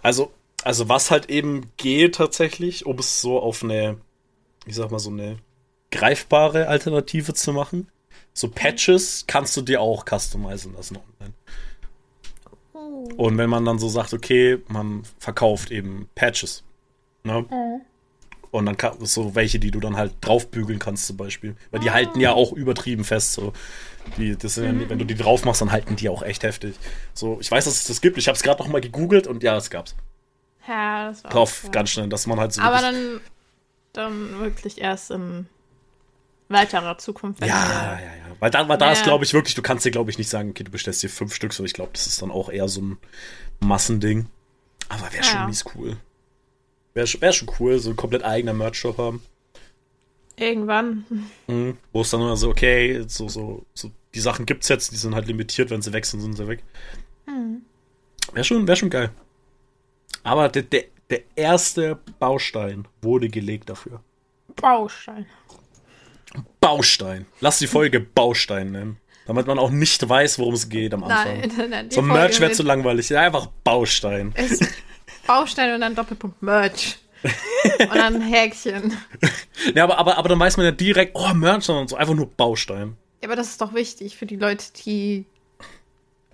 also, 0.03 0.31
also 0.63 0.89
was 0.89 1.11
halt 1.11 1.29
eben 1.29 1.71
geht 1.77 2.15
tatsächlich, 2.15 2.85
um 2.85 2.99
es 2.99 3.21
so 3.21 3.39
auf 3.39 3.63
eine, 3.63 3.97
ich 4.65 4.75
sag 4.75 4.91
mal, 4.91 4.99
so 4.99 5.11
eine 5.11 5.37
greifbare 5.91 6.67
Alternative 6.67 7.33
zu 7.33 7.53
machen. 7.53 7.87
So 8.37 8.49
Patches 8.49 9.25
kannst 9.25 9.57
du 9.57 9.63
dir 9.63 9.81
auch 9.81 10.05
customizen 10.05 10.75
lassen 10.75 10.97
online. 10.97 11.33
Und 13.17 13.37
wenn 13.39 13.49
man 13.49 13.65
dann 13.65 13.79
so 13.79 13.89
sagt, 13.89 14.13
okay, 14.13 14.59
man 14.67 15.03
verkauft 15.17 15.71
eben 15.71 16.07
Patches. 16.13 16.63
Ne? 17.23 17.45
Und 18.51 18.65
dann 18.67 18.77
kann, 18.77 19.03
so 19.03 19.33
welche, 19.33 19.57
die 19.57 19.71
du 19.71 19.79
dann 19.79 19.97
halt 19.97 20.13
draufbügeln 20.21 20.77
kannst 20.77 21.07
zum 21.07 21.17
Beispiel. 21.17 21.55
Weil 21.71 21.79
die 21.79 21.89
halten 21.89 22.19
ja 22.19 22.33
auch 22.33 22.53
übertrieben 22.53 23.05
fest. 23.05 23.33
So. 23.33 23.53
Die, 24.17 24.37
das 24.37 24.53
sind 24.53 24.81
ja, 24.81 24.89
wenn 24.89 24.99
du 24.99 25.05
die 25.05 25.15
drauf 25.15 25.43
machst, 25.43 25.61
dann 25.61 25.71
halten 25.71 25.95
die 25.95 26.07
auch 26.07 26.21
echt 26.21 26.43
heftig. 26.43 26.75
So, 27.15 27.39
ich 27.41 27.49
weiß, 27.49 27.65
dass 27.65 27.73
es 27.73 27.87
das 27.87 28.01
gibt. 28.01 28.19
Ich 28.19 28.27
habe 28.27 28.35
es 28.35 28.43
gerade 28.43 28.61
noch 28.61 28.69
mal 28.69 28.81
gegoogelt 28.81 29.25
und 29.25 29.41
ja, 29.41 29.57
es 29.57 29.71
gab's. 29.71 29.95
Ja, 30.67 31.07
das 31.07 31.23
war 31.23 31.31
Drauf 31.31 31.69
ganz 31.71 31.89
schnell, 31.89 32.07
dass 32.07 32.27
man 32.27 32.39
halt 32.39 32.53
so. 32.53 32.61
Aber 32.61 32.81
dann, 32.81 33.19
dann 33.93 34.39
wirklich 34.39 34.79
erst 34.79 35.09
in 35.09 35.47
weiterer 36.49 36.97
Zukunft. 36.97 37.41
ja, 37.41 37.47
wir- 37.47 37.53
ja, 37.53 37.99
ja. 37.99 38.35
Weil 38.39 38.51
da, 38.51 38.67
weil 38.69 38.77
da 38.77 38.91
ist, 38.91 38.99
Ja. 38.99 39.05
glaube 39.05 39.23
ich, 39.25 39.33
wirklich, 39.33 39.55
du 39.55 39.61
kannst 39.63 39.83
dir, 39.85 39.91
glaube 39.91 40.11
ich, 40.11 40.17
nicht 40.19 40.29
sagen, 40.29 40.51
okay, 40.51 40.63
du 40.63 40.71
bestellst 40.71 41.01
dir 41.01 41.09
fünf 41.09 41.33
Stück, 41.33 41.53
so 41.53 41.63
ich 41.63 41.73
glaube, 41.73 41.91
das 41.93 42.05
ist 42.07 42.21
dann 42.21 42.29
auch 42.31 42.49
eher 42.49 42.67
so 42.67 42.81
ein 42.81 42.97
Massending. 43.59 44.27
Aber 44.89 45.11
wäre 45.11 45.23
schon 45.23 45.39
Ja. 45.39 45.47
mies 45.47 45.65
cool. 45.75 45.97
Wäre 46.93 47.07
wär 47.19 47.33
schon 47.33 47.49
cool, 47.59 47.79
so 47.79 47.89
ein 47.89 47.95
komplett 47.95 48.23
eigener 48.23 48.53
Merch-Shop 48.53 48.97
haben. 48.97 49.21
Irgendwann. 50.35 51.05
Mhm. 51.47 51.77
Wo 51.91 52.01
es 52.01 52.11
dann 52.11 52.21
immer 52.21 52.37
so, 52.37 52.49
okay, 52.49 53.03
so, 53.07 53.27
so, 53.27 53.65
so, 53.73 53.89
die 54.13 54.19
Sachen 54.19 54.45
gibt's 54.45 54.67
jetzt, 54.69 54.91
die 54.91 54.95
sind 54.97 55.15
halt 55.15 55.25
limitiert, 55.27 55.69
wenn 55.71 55.81
sie 55.81 55.93
weg 55.93 56.05
sind, 56.05 56.21
sind 56.21 56.33
sie 56.37 56.47
weg. 56.47 56.63
Wäre 58.33 58.43
schon, 58.43 58.67
wär 58.67 58.75
schon 58.75 58.89
geil. 58.91 59.09
Aber 60.23 60.49
der, 60.49 60.61
der, 60.63 60.83
der 61.09 61.21
erste 61.35 61.97
Baustein 62.19 62.87
wurde 63.01 63.29
gelegt 63.29 63.69
dafür. 63.69 64.01
Baustein. 64.55 65.25
Baustein. 66.59 67.25
Lass 67.39 67.59
die 67.59 67.67
Folge 67.67 67.99
Baustein 67.99 68.71
nennen. 68.71 68.97
Damit 69.25 69.45
man 69.45 69.59
auch 69.59 69.71
nicht 69.71 70.07
weiß, 70.07 70.39
worum 70.39 70.53
es 70.53 70.69
geht 70.69 70.93
am 70.93 71.03
Anfang. 71.03 71.39
Nein, 71.39 71.51
nein, 71.57 71.69
nein. 71.69 71.91
so 71.91 72.01
Merch 72.01 72.39
wäre 72.39 72.51
zu 72.51 72.63
langweilig. 72.63 73.09
Ja, 73.09 73.21
einfach 73.21 73.47
Baustein. 73.63 74.33
ist 74.37 74.65
Baustein 75.25 75.73
und 75.73 75.81
dann 75.81 75.95
Doppelpunkt 75.95 76.41
Merch. 76.41 76.97
und 77.23 77.95
dann 77.95 78.21
Häkchen. 78.33 78.97
Ja, 79.75 79.83
aber, 79.83 79.97
aber, 79.97 80.17
aber 80.17 80.29
dann 80.29 80.39
weiß 80.39 80.55
man 80.55 80.65
ja 80.65 80.71
direkt, 80.71 81.11
oh, 81.15 81.33
Merch, 81.33 81.65
sondern 81.65 81.87
so 81.89 81.97
einfach 81.97 82.13
nur 82.13 82.29
Baustein. 82.29 82.95
Ja, 83.21 83.27
aber 83.27 83.35
das 83.35 83.49
ist 83.49 83.61
doch 83.61 83.73
wichtig 83.73 84.15
für 84.15 84.25
die 84.25 84.37
Leute, 84.37 84.65
die 84.85 85.25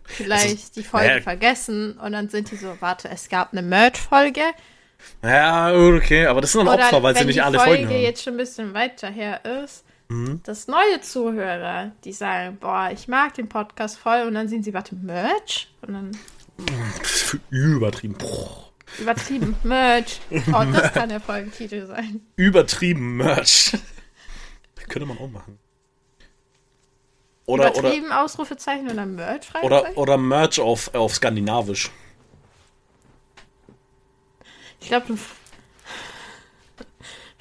vielleicht 0.06 0.76
die 0.76 0.84
Folge 0.84 1.08
naja. 1.08 1.22
vergessen 1.22 1.98
und 1.98 2.12
dann 2.12 2.30
sind 2.30 2.52
die 2.52 2.58
so, 2.58 2.76
warte, 2.80 3.10
es 3.10 3.30
gab 3.30 3.54
eine 3.54 3.62
Merch-Folge. 3.62 4.42
Ja, 5.24 5.74
okay, 5.74 6.26
aber 6.26 6.42
das 6.42 6.52
sind 6.52 6.66
dann 6.66 6.76
Oder 6.76 6.86
Opfer, 6.86 7.04
weil 7.04 7.14
sie 7.14 7.22
wenn 7.22 7.28
nicht 7.28 7.38
die 7.38 7.42
alle 7.42 7.58
Folge 7.58 7.72
Folgen 7.72 7.88
haben. 7.90 7.98
Mhm. 7.98 8.04
jetzt 8.04 8.24
schon 8.24 8.34
ein 8.34 8.38
bisschen 8.38 8.74
weiter 8.74 9.10
her 9.10 9.46
ist, 9.64 9.86
dass 10.44 10.68
neue 10.68 11.02
Zuhörer, 11.02 11.92
die 12.04 12.14
sagen, 12.14 12.58
boah, 12.60 12.90
ich 12.94 13.08
mag 13.08 13.34
den 13.34 13.50
Podcast 13.50 13.98
voll 13.98 14.24
und 14.28 14.36
dann 14.36 14.48
sehen 14.48 14.62
sie, 14.62 14.74
warte, 14.74 14.96
Merch? 14.96 15.74
Und 15.82 15.94
dann 15.94 16.12
Übertrieben. 17.50 18.16
Boah. 18.18 18.70
übertrieben, 19.00 19.56
Merch. 19.64 20.20
Oh, 20.30 20.64
das 20.72 20.94
kann 20.94 21.10
der 21.10 21.20
Folgentitel 21.20 21.88
sein. 21.88 22.22
Übertrieben 22.36 23.18
Merch. 23.18 23.76
Könnte 24.88 25.08
man 25.08 25.18
auch 25.18 25.30
machen. 25.30 25.58
Oder, 27.46 27.72
oder, 27.72 27.80
übertrieben 27.80 28.12
Ausrufezeichen 28.12 28.88
und 28.90 28.98
dann 28.98 29.16
Merch? 29.16 29.48
oder, 29.64 29.98
oder 29.98 30.18
Merch 30.18 30.60
auf, 30.60 30.94
auf 30.94 31.16
Skandinavisch. 31.16 31.90
Ich 34.84 34.90
glaube. 34.90 35.18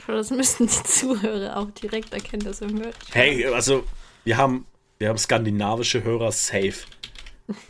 Das 0.07 0.31
müssten 0.31 0.67
die 0.67 0.83
Zuhörer 0.85 1.57
auch 1.57 1.71
direkt 1.71 2.13
erkennen, 2.13 2.45
dass 2.45 2.61
wir 2.61 2.69
Merch. 2.69 2.95
Hey, 3.13 3.47
also, 3.47 3.85
wir 4.25 4.37
haben, 4.37 4.67
wir 4.99 5.09
haben 5.09 5.19
skandinavische 5.19 6.05
Hörer 6.05 6.33
safe. 6.33 6.87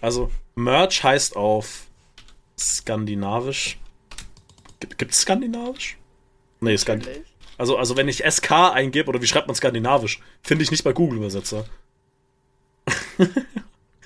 Also, 0.00 0.30
Merch 0.54 1.02
heißt 1.02 1.36
auf 1.36 1.86
Skandinavisch. 2.58 3.78
Gibt 4.98 5.12
es 5.12 5.20
Skandinavisch? 5.20 5.96
Nee, 6.60 6.76
Skand 6.76 7.06
Natürlich. 7.06 7.28
also, 7.58 7.78
also, 7.78 7.96
wenn 7.96 8.08
ich 8.08 8.22
SK 8.28 8.52
eingebe, 8.74 9.08
oder 9.08 9.22
wie 9.22 9.26
schreibt 9.26 9.46
man 9.46 9.56
Skandinavisch? 9.56 10.20
Finde 10.42 10.64
ich 10.64 10.70
nicht 10.70 10.84
bei 10.84 10.92
Google-Übersetzer. 10.92 11.64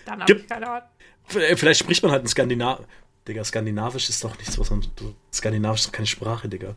Dann 0.04 0.20
habe 0.20 0.32
ich 0.32 0.46
keine 0.46 0.68
Ahnung. 0.68 0.88
Vielleicht 1.26 1.58
vielleicht 1.58 1.80
spricht 1.80 2.02
man 2.02 2.12
halt 2.12 2.24
ein 2.24 2.28
Skandinav. 2.28 2.84
Digga, 3.26 3.42
Skandinavisch 3.44 4.08
ist 4.08 4.22
doch 4.22 4.36
nichts, 4.38 4.58
was 4.58 4.70
man. 4.70 4.86
Du, 4.94 5.14
Skandinavisch 5.32 5.80
ist 5.80 5.88
doch 5.88 5.92
keine 5.92 6.06
Sprache, 6.06 6.48
Digga. 6.48 6.76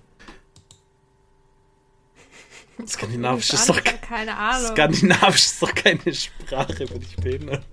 Skandinavisch 2.87 3.53
ist 3.53 3.69
doch. 3.69 3.83
Keine 3.83 4.35
Ahnung. 4.35 4.71
Skandinavisch 4.71 5.45
ist 5.45 5.61
doch 5.61 5.75
keine 5.75 6.13
Sprache, 6.13 6.85
bin 6.87 7.01
ich 7.01 7.15
behindert. 7.17 7.63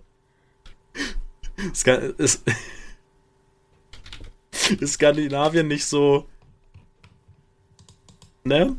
Ska 1.75 1.95
ist, 1.95 2.43
ist 4.81 4.95
Skandinavien 4.95 5.69
nicht 5.69 5.87
so. 5.87 6.29
Ne? 8.45 8.77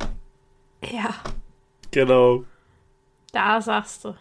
ja, 0.82 1.14
Genau. 1.92 2.46
da 3.34 3.62
sagst 3.62 4.06
du. 4.06 4.16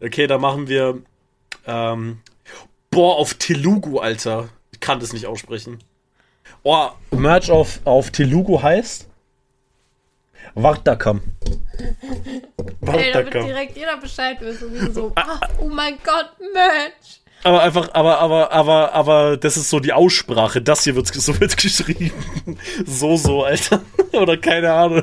Okay, 0.00 0.26
dann 0.26 0.40
machen 0.40 0.68
wir. 0.68 1.02
Ähm, 1.66 2.22
boah, 2.90 3.16
auf 3.16 3.34
Telugu, 3.34 3.98
Alter. 3.98 4.48
Ich 4.80 4.86
kann 4.86 4.98
das 4.98 5.12
nicht 5.12 5.26
aussprechen. 5.26 5.78
Oh, 6.62 6.88
Merch 7.10 7.50
auf, 7.50 7.80
auf 7.84 8.10
Telugu 8.10 8.62
heißt. 8.62 9.06
Vartakam. 10.54 11.20
Ey, 11.76 12.40
da 12.80 12.88
wird 12.88 13.14
Vartakam. 13.14 13.46
direkt 13.46 13.76
jeder 13.76 13.98
Bescheid 13.98 14.40
wissen. 14.40 14.72
Wir 14.72 14.80
sind 14.80 14.94
so, 14.94 15.12
ah, 15.16 15.38
oh 15.60 15.68
mein 15.68 15.98
Gott, 16.02 16.30
Merch. 16.54 17.20
Aber 17.44 17.62
einfach, 17.62 17.90
aber, 17.92 18.20
aber, 18.20 18.52
aber, 18.52 18.94
aber, 18.94 19.36
das 19.36 19.58
ist 19.58 19.68
so 19.68 19.80
die 19.80 19.92
Aussprache. 19.92 20.62
Das 20.62 20.84
hier 20.84 20.96
wird 20.96 21.08
so 21.08 21.38
wird 21.38 21.58
geschrieben. 21.58 22.12
So, 22.86 23.18
so, 23.18 23.44
Alter. 23.44 23.82
Oder 24.12 24.38
keine 24.38 24.72
Ahnung. 24.72 25.02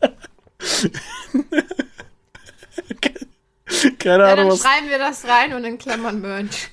Keine 3.98 4.24
Ja, 4.24 4.32
Ahnung, 4.32 4.36
dann 4.36 4.48
was. 4.48 4.60
schreiben 4.60 4.88
wir 4.88 4.98
das 4.98 5.24
rein 5.24 5.52
und 5.54 5.64
in 5.64 5.78
Klammern 5.78 6.20
Merch. 6.20 6.70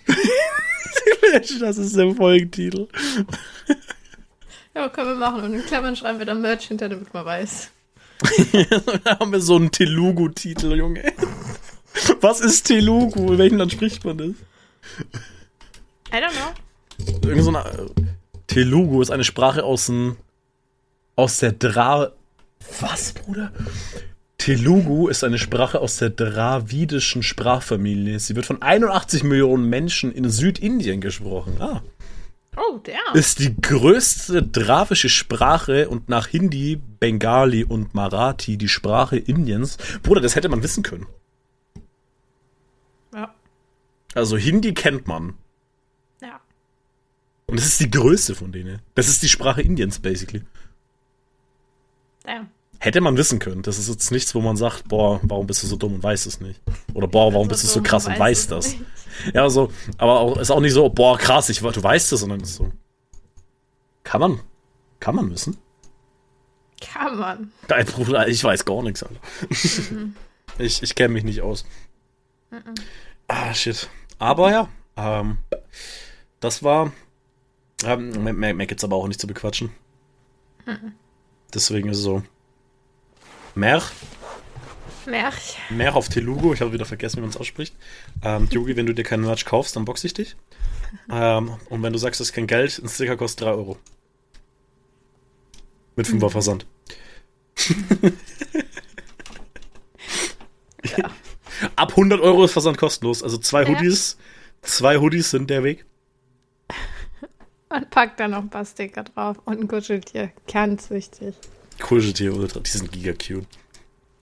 Das 1.59 1.77
ist 1.77 1.95
der 1.95 2.13
Folgentitel. 2.15 2.87
Ja, 4.75 4.89
können 4.89 5.09
wir 5.09 5.15
machen. 5.15 5.43
Und 5.43 5.53
in 5.55 5.65
Klammern 5.65 5.95
schreiben 5.95 6.19
wir 6.19 6.25
dann 6.25 6.41
Merch 6.41 6.67
hinter, 6.67 6.89
damit 6.89 7.13
man 7.13 7.25
weiß. 7.25 7.69
Da 9.03 9.19
haben 9.19 9.31
wir 9.31 9.41
so 9.41 9.55
einen 9.55 9.71
Telugu-Titel, 9.71 10.73
Junge. 10.75 11.03
Was 12.21 12.39
ist 12.39 12.63
Telugu? 12.63 13.33
In 13.33 13.37
welchem 13.37 13.57
Land 13.57 13.71
spricht 13.73 14.05
man 14.05 14.17
das? 14.17 14.27
I 16.11 16.17
don't 16.17 16.31
know. 16.31 17.27
Irgend 17.27 17.43
so 17.43 17.49
eine, 17.49 17.89
Telugu 18.47 19.01
ist 19.01 19.09
eine 19.11 19.23
Sprache 19.23 19.63
aus 19.63 19.87
dem, 19.87 20.15
aus 21.15 21.39
der 21.39 21.51
Dra... 21.53 22.11
Was, 22.79 23.13
Bruder? 23.13 23.51
Telugu 24.43 25.07
ist 25.07 25.23
eine 25.23 25.37
Sprache 25.37 25.79
aus 25.79 25.95
der 25.95 26.09
dravidischen 26.09 27.23
Sprachfamilie. 27.23 28.19
Sie 28.19 28.35
wird 28.35 28.45
von 28.45 28.61
81 28.61 29.23
Millionen 29.23 29.69
Menschen 29.69 30.11
in 30.11 30.29
Südindien 30.29 30.99
gesprochen. 30.99 31.55
Ah. 31.61 31.81
Oh, 32.57 32.77
der. 32.79 32.99
Ist 33.13 33.39
die 33.39 33.55
größte 33.55 34.43
dravische 34.43 35.07
Sprache 35.07 35.87
und 35.87 36.09
nach 36.09 36.27
Hindi, 36.27 36.75
Bengali 36.75 37.63
und 37.63 37.93
Marathi 37.93 38.57
die 38.57 38.67
Sprache 38.67 39.15
Indiens. 39.15 39.77
Bruder, 40.01 40.19
das 40.19 40.35
hätte 40.35 40.49
man 40.49 40.61
wissen 40.61 40.83
können. 40.83 41.07
Ja. 43.13 43.33
Also 44.13 44.35
Hindi 44.35 44.73
kennt 44.73 45.07
man. 45.07 45.35
Ja. 46.21 46.41
Und 47.45 47.57
das 47.57 47.65
ist 47.65 47.79
die 47.79 47.89
größte 47.89 48.35
von 48.35 48.51
denen. 48.51 48.81
Das 48.93 49.07
ist 49.07 49.23
die 49.23 49.29
Sprache 49.29 49.61
Indiens, 49.61 49.99
basically. 49.99 50.43
Damn. 52.25 52.49
Hätte 52.83 52.99
man 52.99 53.15
wissen 53.15 53.39
können. 53.39 53.61
Das 53.61 53.79
ist 53.79 53.87
jetzt 53.87 54.11
nichts, 54.11 54.35
wo 54.35 54.41
man 54.41 54.57
sagt, 54.57 54.89
boah, 54.89 55.21
warum 55.23 55.47
bist 55.47 55.63
du 55.63 55.67
so 55.67 55.77
dumm 55.77 55.93
und 55.93 56.03
weißt 56.03 56.27
es 56.27 56.41
nicht? 56.41 56.59
Oder 56.93 57.07
boah, 57.07 57.33
warum 57.33 57.47
bist 57.47 57.63
du 57.63 57.67
so 57.69 57.81
krass 57.81 58.07
und 58.07 58.19
weiß 58.19 58.19
weißt 58.19 58.41
es 58.41 58.47
das? 58.49 58.77
nicht. 58.77 58.85
Ja, 59.33 59.49
so, 59.49 59.71
aber 59.97 60.19
auch, 60.19 60.35
ist 60.35 60.51
auch 60.51 60.59
nicht 60.59 60.73
so, 60.73 60.89
boah, 60.89 61.17
krass, 61.17 61.47
ich, 61.47 61.61
du 61.61 61.81
weißt 61.81 62.11
es, 62.11 62.19
sondern 62.19 62.41
ist 62.41 62.55
so. 62.55 62.73
Kann 64.03 64.19
man, 64.19 64.41
kann 64.99 65.15
man 65.15 65.31
wissen? 65.31 65.55
Kann 66.81 67.17
man. 67.17 67.53
Dein 67.69 67.85
Bruder, 67.85 68.27
ich 68.27 68.43
weiß 68.43 68.65
gar 68.65 68.83
nichts, 68.83 69.01
Alter. 69.01 69.21
ich 70.59 70.83
ich 70.83 70.93
kenne 70.93 71.13
mich 71.13 71.23
nicht 71.23 71.41
aus. 71.41 71.63
Ah, 73.29 73.53
shit. 73.53 73.89
Aber 74.19 74.51
ja, 74.51 74.67
ähm, 74.97 75.37
das 76.41 76.63
war. 76.63 76.91
Ähm, 77.85 78.25
mehr, 78.25 78.53
mehr, 78.53 78.67
gibt's 78.67 78.83
aber 78.83 78.97
auch 78.97 79.07
nicht 79.07 79.21
zu 79.21 79.27
bequatschen. 79.27 79.69
Deswegen 81.53 81.87
ist 81.87 81.99
es 81.99 82.03
so. 82.03 82.23
Mer. 83.55 83.81
Merch. 85.05 85.57
Mer 85.69 85.95
auf 85.95 86.09
Telugu. 86.09 86.53
Ich 86.53 86.61
habe 86.61 86.71
wieder 86.73 86.85
vergessen, 86.85 87.17
wie 87.17 87.21
man 87.21 87.29
es 87.29 87.37
ausspricht. 87.37 87.75
Ähm, 88.23 88.47
Yogi, 88.51 88.75
wenn 88.75 88.85
du 88.85 88.93
dir 88.93 89.03
keinen 89.03 89.23
Merch 89.25 89.45
kaufst, 89.45 89.75
dann 89.75 89.85
boxe 89.85 90.07
ich 90.07 90.13
dich. 90.13 90.35
Ähm, 91.09 91.57
und 91.69 91.83
wenn 91.83 91.91
du 91.93 91.99
sagst, 91.99 92.19
das 92.19 92.27
ist 92.29 92.33
kein 92.33 92.47
Geld, 92.47 92.79
ein 92.81 92.87
Sticker 92.87 93.17
kostet 93.17 93.45
3 93.47 93.51
Euro. 93.51 93.77
Mit 95.95 96.07
5er 96.07 96.29
Versand. 96.29 96.65
Ja. 100.97 101.09
Ab 101.77 101.91
100 101.91 102.19
Euro 102.19 102.43
ist 102.43 102.51
Versand 102.51 102.77
kostenlos. 102.77 103.23
Also 103.23 103.37
zwei 103.37 103.63
Ja. 103.63 103.69
Hoodies, 103.69 104.17
zwei 104.61 104.97
Hoodies 104.97 105.31
sind 105.31 105.49
der 105.49 105.63
Weg. 105.63 105.85
Und 107.69 107.89
packt 107.89 108.19
da 108.19 108.27
noch 108.27 108.39
ein 108.39 108.49
paar 108.49 108.65
Sticker 108.65 109.03
drauf 109.03 109.37
und 109.45 109.61
ein 109.61 109.67
Kuscheltier. 109.67 110.31
Ganz 110.51 110.89
wichtig. 110.89 111.35
Kuscheltier 111.79 112.33
Ultra, 112.33 112.59
die 112.59 112.69
sind 112.69 112.91
giga 112.91 113.13
cute. 113.13 113.47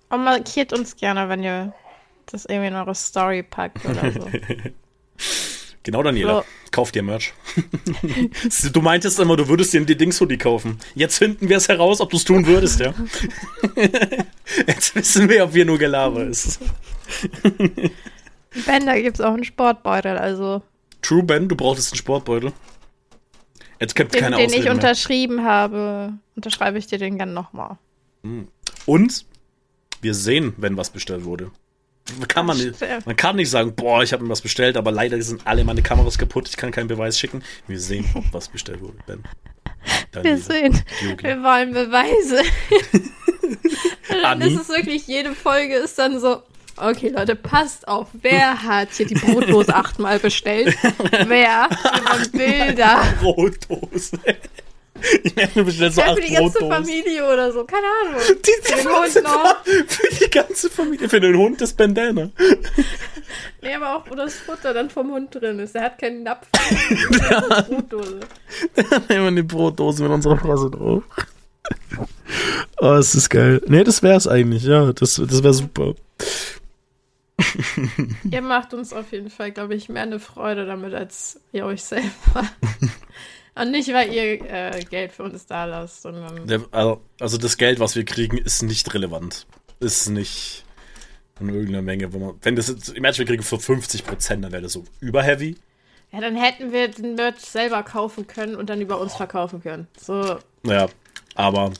Und 0.09 0.23
markiert 0.23 0.73
uns 0.73 0.95
gerne, 0.95 1.29
wenn 1.29 1.43
ihr 1.43 1.73
das 2.25 2.45
irgendwie 2.45 2.67
in 2.67 2.75
eure 2.75 2.95
Story 2.95 3.43
packt 3.43 3.85
oder 3.85 4.11
so. 4.11 4.29
Genau, 5.83 6.03
Daniela. 6.03 6.41
So. 6.41 6.45
Kauf 6.69 6.91
dir 6.91 7.01
Merch. 7.01 7.33
du 8.73 8.81
meintest 8.81 9.19
immer, 9.19 9.35
du 9.35 9.47
würdest 9.47 9.73
dir 9.73 9.83
die 9.83 9.97
Dings-Hoodie 9.97 10.37
kaufen. 10.37 10.79
Jetzt 10.93 11.17
finden 11.17 11.49
wir 11.49 11.57
es 11.57 11.69
heraus, 11.69 12.01
ob 12.01 12.11
du 12.11 12.17
es 12.17 12.23
tun 12.23 12.45
würdest, 12.45 12.79
ja. 12.79 12.93
Jetzt 14.67 14.95
wissen 14.95 15.27
wir, 15.27 15.45
ob 15.45 15.55
wir 15.55 15.65
nur 15.65 15.79
Gelaber 15.79 16.23
ist. 16.25 16.59
ben, 18.67 18.85
da 18.85 18.99
gibt 18.99 19.19
es 19.19 19.25
auch 19.25 19.33
einen 19.33 19.43
Sportbeutel, 19.43 20.17
also 20.19 20.61
True, 21.01 21.23
Ben, 21.23 21.49
du 21.49 21.55
brauchtest 21.55 21.91
einen 21.91 21.97
Sportbeutel. 21.97 22.53
Jetzt 23.81 23.95
gibt 23.95 24.13
den, 24.13 24.21
keine 24.21 24.35
den 24.37 24.45
ich 24.45 24.51
Ausreden 24.51 24.63
mehr. 24.63 24.73
unterschrieben 24.73 25.43
habe, 25.43 26.13
unterschreibe 26.35 26.77
ich 26.77 26.87
dir 26.87 26.97
den 26.99 27.17
gerne 27.17 27.33
nochmal. 27.33 27.77
Und 28.85 29.25
wir 30.01 30.13
sehen, 30.13 30.53
wenn 30.57 30.77
was 30.77 30.89
bestellt 30.91 31.25
wurde. 31.25 31.51
Kann 32.27 32.45
man, 32.45 32.57
nicht, 32.57 32.75
man 33.05 33.15
kann 33.15 33.35
nicht 33.35 33.49
sagen, 33.49 33.75
boah, 33.75 34.01
ich 34.03 34.11
habe 34.13 34.23
mir 34.23 34.29
was 34.29 34.41
bestellt, 34.41 34.75
aber 34.77 34.91
leider 34.91 35.21
sind 35.21 35.45
alle 35.45 35.63
meine 35.63 35.81
Kameras 35.81 36.17
kaputt, 36.17 36.49
ich 36.49 36.57
kann 36.57 36.71
keinen 36.71 36.87
Beweis 36.87 37.19
schicken. 37.19 37.43
Wir 37.67 37.79
sehen, 37.79 38.05
ob 38.15 38.25
was 38.33 38.47
bestellt 38.49 38.81
wurde, 38.81 38.97
Ben. 39.05 39.23
Wir 39.23 40.21
Daniela. 40.23 40.37
sehen, 40.37 40.81
Yogi. 41.01 41.23
wir 41.23 41.43
wollen 41.43 41.73
Beweise. 41.73 42.41
Dann 44.09 44.41
Ani? 44.41 44.53
ist 44.53 44.61
es 44.61 44.69
wirklich, 44.69 45.07
jede 45.07 45.33
Folge 45.33 45.75
ist 45.75 45.97
dann 45.97 46.19
so, 46.19 46.43
okay 46.77 47.09
Leute, 47.09 47.35
passt 47.35 47.87
auf, 47.87 48.07
wer 48.13 48.63
hat 48.63 48.89
hier 48.93 49.05
die 49.05 49.15
Brotdose 49.15 49.73
achtmal 49.75 50.19
bestellt? 50.19 50.75
Wer? 51.27 51.67
Wollen 51.69 52.31
Bilder. 52.31 53.03
Brotdose. 53.19 54.17
Ich 55.23 55.35
werde 55.35 55.51
mir 55.59 55.65
bestellt 55.65 55.93
so 55.93 56.01
Ja, 56.01 56.07
acht 56.11 56.15
für 56.15 56.21
die 56.21 56.33
ganze 56.33 56.59
Brotdosen. 56.59 56.85
Familie 56.85 57.25
oder 57.25 57.51
so, 57.51 57.63
keine 57.63 57.87
Ahnung. 58.05 58.21
Die, 58.45 58.51
Für 58.61 58.75
den 58.75 58.87
Hund 58.87 59.23
noch. 59.23 59.63
Für 59.87 60.15
die 60.25 60.29
ganze 60.29 60.69
Familie. 60.69 61.09
Für 61.09 61.19
den 61.19 61.35
Hund 61.35 61.59
ist 61.61 61.75
Bandana. 61.75 62.29
Nee, 63.63 63.73
aber 63.73 63.95
auch, 63.95 64.03
wo 64.09 64.13
das 64.15 64.35
Futter 64.35 64.73
dann 64.75 64.89
vom 64.91 65.11
Hund 65.11 65.33
drin 65.33 65.57
ist. 65.59 65.73
Der 65.73 65.83
hat 65.83 65.97
keinen 65.97 66.23
Napf. 66.23 66.47
Ja. 67.29 67.61
Brotdose. 67.61 68.19
Nehmen 69.09 69.35
wir 69.35 69.41
die 69.41 69.47
Brotdose 69.47 70.03
mit 70.03 70.11
unserer 70.11 70.37
Fresse 70.37 70.69
drauf. 70.69 71.03
Oh, 72.79 72.93
es 72.93 73.15
ist 73.15 73.29
geil. 73.29 73.61
Nee, 73.67 73.83
das 73.83 74.03
wär's 74.03 74.27
eigentlich, 74.27 74.63
ja. 74.63 74.91
Das, 74.93 75.15
das 75.15 75.41
wäre 75.43 75.53
super. 75.53 75.95
Ihr 78.31 78.41
macht 78.41 78.73
uns 78.73 78.93
auf 78.93 79.11
jeden 79.11 79.29
Fall, 79.29 79.51
glaube 79.51 79.75
ich, 79.75 79.89
mehr 79.89 80.03
eine 80.03 80.19
Freude 80.19 80.65
damit, 80.65 80.93
als 80.93 81.39
ihr 81.51 81.65
euch 81.65 81.83
selber. 81.83 82.09
Und 83.55 83.71
nicht, 83.71 83.91
weil 83.93 84.13
ihr 84.13 84.41
äh, 84.49 84.83
Geld 84.89 85.11
für 85.11 85.23
uns 85.23 85.45
da 85.45 85.65
lasst, 85.65 86.03
sondern 86.03 86.47
Der, 86.47 86.61
also, 86.71 87.01
also 87.19 87.37
das 87.37 87.57
Geld, 87.57 87.79
was 87.79 87.95
wir 87.95 88.05
kriegen, 88.05 88.37
ist 88.37 88.63
nicht 88.63 88.93
relevant. 88.93 89.45
Ist 89.79 90.09
nicht 90.09 90.63
in 91.39 91.49
irgendeiner 91.49 91.81
Menge. 91.81 92.13
Wo 92.13 92.19
man, 92.19 92.35
wenn 92.41 92.55
das 92.55 92.69
jetzt, 92.69 92.89
im 92.89 93.01
Match 93.01 93.19
wir 93.19 93.25
kriegen 93.25 93.43
für 93.43 93.59
50 93.59 94.05
Prozent, 94.05 94.43
dann 94.45 94.51
wäre 94.51 94.61
das 94.61 94.73
so 94.73 94.85
überheavy. 95.01 95.57
ja, 96.11 96.21
dann 96.21 96.35
hätten 96.35 96.71
wir 96.71 96.87
den 96.87 97.15
Merch 97.15 97.39
selber 97.39 97.83
kaufen 97.83 98.25
können 98.27 98.55
und 98.55 98.69
dann 98.69 98.79
über 98.79 98.99
uns 98.99 99.15
verkaufen 99.15 99.61
können. 99.61 99.87
So, 99.99 100.37
Ja, 100.63 100.87
aber 101.35 101.71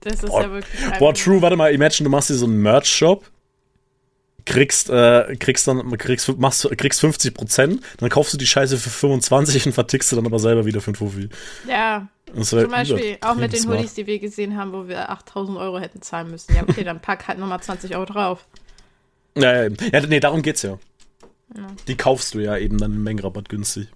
das 0.00 0.22
ist 0.22 0.26
Boah, 0.26 0.42
ja 0.42 0.50
wirklich. 0.50 0.98
Boah, 0.98 1.12
true, 1.12 1.42
warte 1.42 1.56
mal, 1.56 1.72
imagine, 1.72 2.04
du 2.04 2.10
machst 2.10 2.30
dir 2.30 2.34
so 2.34 2.46
einen 2.46 2.62
Merch-Shop, 2.62 3.24
kriegst, 4.48 4.90
äh, 4.90 5.36
kriegst 5.36 5.68
dann, 5.68 5.96
kriegst, 5.98 6.38
machst, 6.38 6.68
kriegst 6.76 7.00
50 7.00 7.34
Prozent, 7.34 7.82
dann 7.98 8.08
kaufst 8.08 8.32
du 8.32 8.38
die 8.38 8.46
Scheiße 8.46 8.78
für 8.78 8.90
25 8.90 9.66
und 9.66 9.72
vertickst 9.72 10.10
du 10.10 10.16
dann 10.16 10.26
aber 10.26 10.38
selber 10.38 10.64
wieder 10.64 10.80
für 10.80 10.88
einen 10.88 10.96
Fuffi. 10.96 11.28
Ja, 11.68 12.08
zum 12.42 12.70
Beispiel 12.70 13.18
auch 13.20 13.34
mit 13.34 13.52
den. 13.52 13.68
Hoodies, 13.68 13.94
die 13.94 14.06
wir 14.06 14.18
gesehen 14.18 14.56
haben, 14.56 14.72
wo 14.72 14.88
wir 14.88 15.10
8000 15.10 15.58
Euro 15.58 15.78
hätten 15.78 16.02
zahlen 16.02 16.30
müssen. 16.30 16.54
Ja, 16.54 16.62
okay, 16.62 16.84
dann 16.84 17.00
pack 17.00 17.28
halt 17.28 17.38
nochmal 17.38 17.60
20 17.60 17.94
Euro 17.94 18.06
drauf. 18.06 18.46
Ja, 19.36 19.64
ja, 19.64 19.70
ja, 19.92 20.06
nee, 20.06 20.20
darum 20.20 20.42
geht's 20.42 20.62
ja. 20.62 20.78
Ja. 21.56 21.66
Die 21.86 21.96
kaufst 21.96 22.34
du 22.34 22.40
ja 22.40 22.56
eben 22.56 22.78
dann 22.78 22.92
im 22.92 23.02
Mengenrabatt 23.02 23.48
günstig. 23.48 23.88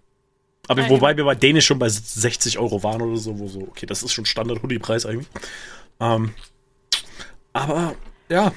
Aber 0.68 0.84
Ah, 0.84 0.88
wobei 0.90 1.10
ja. 1.10 1.16
wir 1.16 1.24
bei 1.24 1.34
denen 1.34 1.60
schon 1.60 1.78
bei 1.78 1.88
60 1.88 2.58
Euro 2.58 2.82
waren 2.82 3.02
oder 3.02 3.16
so, 3.16 3.38
wo 3.38 3.48
so, 3.48 3.62
okay, 3.62 3.84
das 3.86 4.02
ist 4.02 4.12
schon 4.12 4.24
Standard-Hoodie-Preis 4.24 5.06
eigentlich. 5.06 5.28
Ähm, 6.00 6.32
aber, 7.52 7.94
ja, 8.28 8.52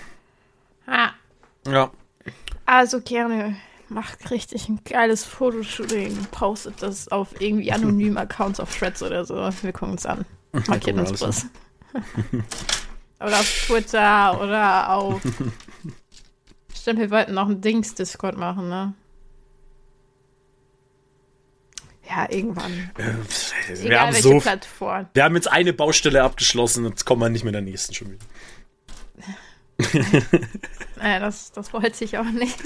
Ah, 0.88 1.12
ja. 1.68 1.92
also 2.66 3.02
gerne. 3.02 3.56
Macht 3.88 4.32
richtig 4.32 4.68
ein 4.68 4.80
geiles 4.84 5.24
Fotoshooting. 5.24 6.26
Postet 6.32 6.82
das 6.82 7.08
auf 7.10 7.40
irgendwie 7.40 7.72
anonymen 7.72 8.18
Accounts 8.18 8.60
auf 8.60 8.76
Threads 8.76 9.04
oder 9.04 9.26
so. 9.26 9.36
Wir 9.36 9.74
gucken 9.74 9.92
uns 9.92 10.06
an. 10.06 10.26
Markiert 10.68 10.96
wir 10.96 11.08
uns 11.08 11.22
was. 11.22 11.46
oder 13.20 13.40
auf 13.40 13.66
Twitter 13.68 14.42
oder 14.42 14.90
auf. 14.90 15.22
Stimmt, 16.76 17.00
wir 17.00 17.12
wollten 17.12 17.34
noch 17.34 17.48
einen 17.48 17.62
Dings-Discord 17.62 18.38
machen, 18.38 18.70
ne? 18.70 18.94
Ja, 22.08 22.30
irgendwann. 22.30 22.92
Wir 22.96 23.86
Egal 23.86 24.00
haben 24.00 24.14
welche 24.14 24.30
so, 24.30 24.40
Plattform. 24.40 25.08
wir 25.14 25.24
haben 25.24 25.36
jetzt 25.36 25.52
eine 25.52 25.74
Baustelle 25.74 26.22
abgeschlossen, 26.22 26.86
jetzt 26.86 27.06
kommen 27.06 27.22
wir 27.22 27.30
nicht 27.30 27.44
mit 27.44 27.56
der 27.56 27.62
nächsten 27.62 27.94
schon 27.94 28.12
wieder. 28.12 28.26
Naja, 30.98 31.20
das, 31.20 31.52
das 31.52 31.74
wollte 31.74 32.04
ich 32.04 32.18
auch 32.18 32.26
nicht. 32.26 32.58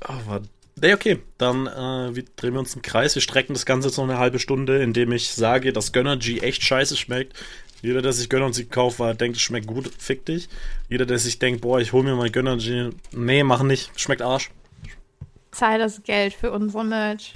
Aber, 0.00 0.42
nee, 0.80 0.94
okay, 0.94 1.18
dann 1.38 1.66
äh, 1.66 2.14
wir 2.14 2.24
drehen 2.36 2.54
wir 2.54 2.60
uns 2.60 2.74
im 2.74 2.82
Kreis. 2.82 3.14
Wir 3.14 3.22
strecken 3.22 3.54
das 3.54 3.66
Ganze 3.66 3.88
jetzt 3.88 3.96
noch 3.96 4.04
eine 4.04 4.18
halbe 4.18 4.38
Stunde, 4.38 4.82
indem 4.82 5.12
ich 5.12 5.28
sage, 5.28 5.72
dass 5.72 5.92
Gönnergy 5.92 6.40
echt 6.40 6.62
scheiße 6.62 6.96
schmeckt. 6.96 7.36
Jeder, 7.82 8.00
der 8.00 8.12
sich 8.12 8.28
Gönnergy 8.28 8.64
kauft, 8.64 9.00
war, 9.00 9.14
denkt, 9.14 9.36
es 9.36 9.42
schmeckt 9.42 9.66
gut, 9.66 9.90
fick 9.98 10.24
dich. 10.24 10.48
Jeder, 10.88 11.04
der 11.04 11.18
sich 11.18 11.38
denkt, 11.38 11.62
boah, 11.62 11.80
ich 11.80 11.92
hol 11.92 12.04
mir 12.04 12.14
mal 12.14 12.30
Gönnergy, 12.30 12.90
nee, 13.12 13.42
mach 13.42 13.62
nicht, 13.62 13.98
schmeckt 13.98 14.22
Arsch. 14.22 14.50
Zahl 15.50 15.78
das 15.78 16.02
Geld 16.02 16.32
für 16.32 16.52
unsere 16.52 16.84
Merch. 16.84 17.34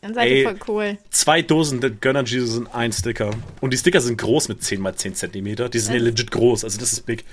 Dann 0.00 0.14
seid 0.14 0.28
Ey. 0.28 0.42
ihr 0.42 0.48
voll 0.48 0.58
cool. 0.68 0.98
Zwei 1.10 1.42
Dosen 1.42 1.80
Gönnergy 2.00 2.40
sind 2.40 2.72
ein 2.72 2.92
Sticker. 2.92 3.30
Und 3.60 3.72
die 3.72 3.76
Sticker 3.76 4.00
sind 4.00 4.16
groß 4.18 4.48
mit 4.48 4.62
10 4.62 4.84
x 4.84 4.96
10 4.98 5.14
Zentimeter. 5.14 5.68
Die 5.68 5.78
sind 5.78 5.92
ja 5.92 5.96
Echt? 5.96 6.06
legit 6.06 6.30
groß, 6.30 6.64
also 6.64 6.78
das 6.78 6.92
ist 6.92 7.06
big. 7.06 7.24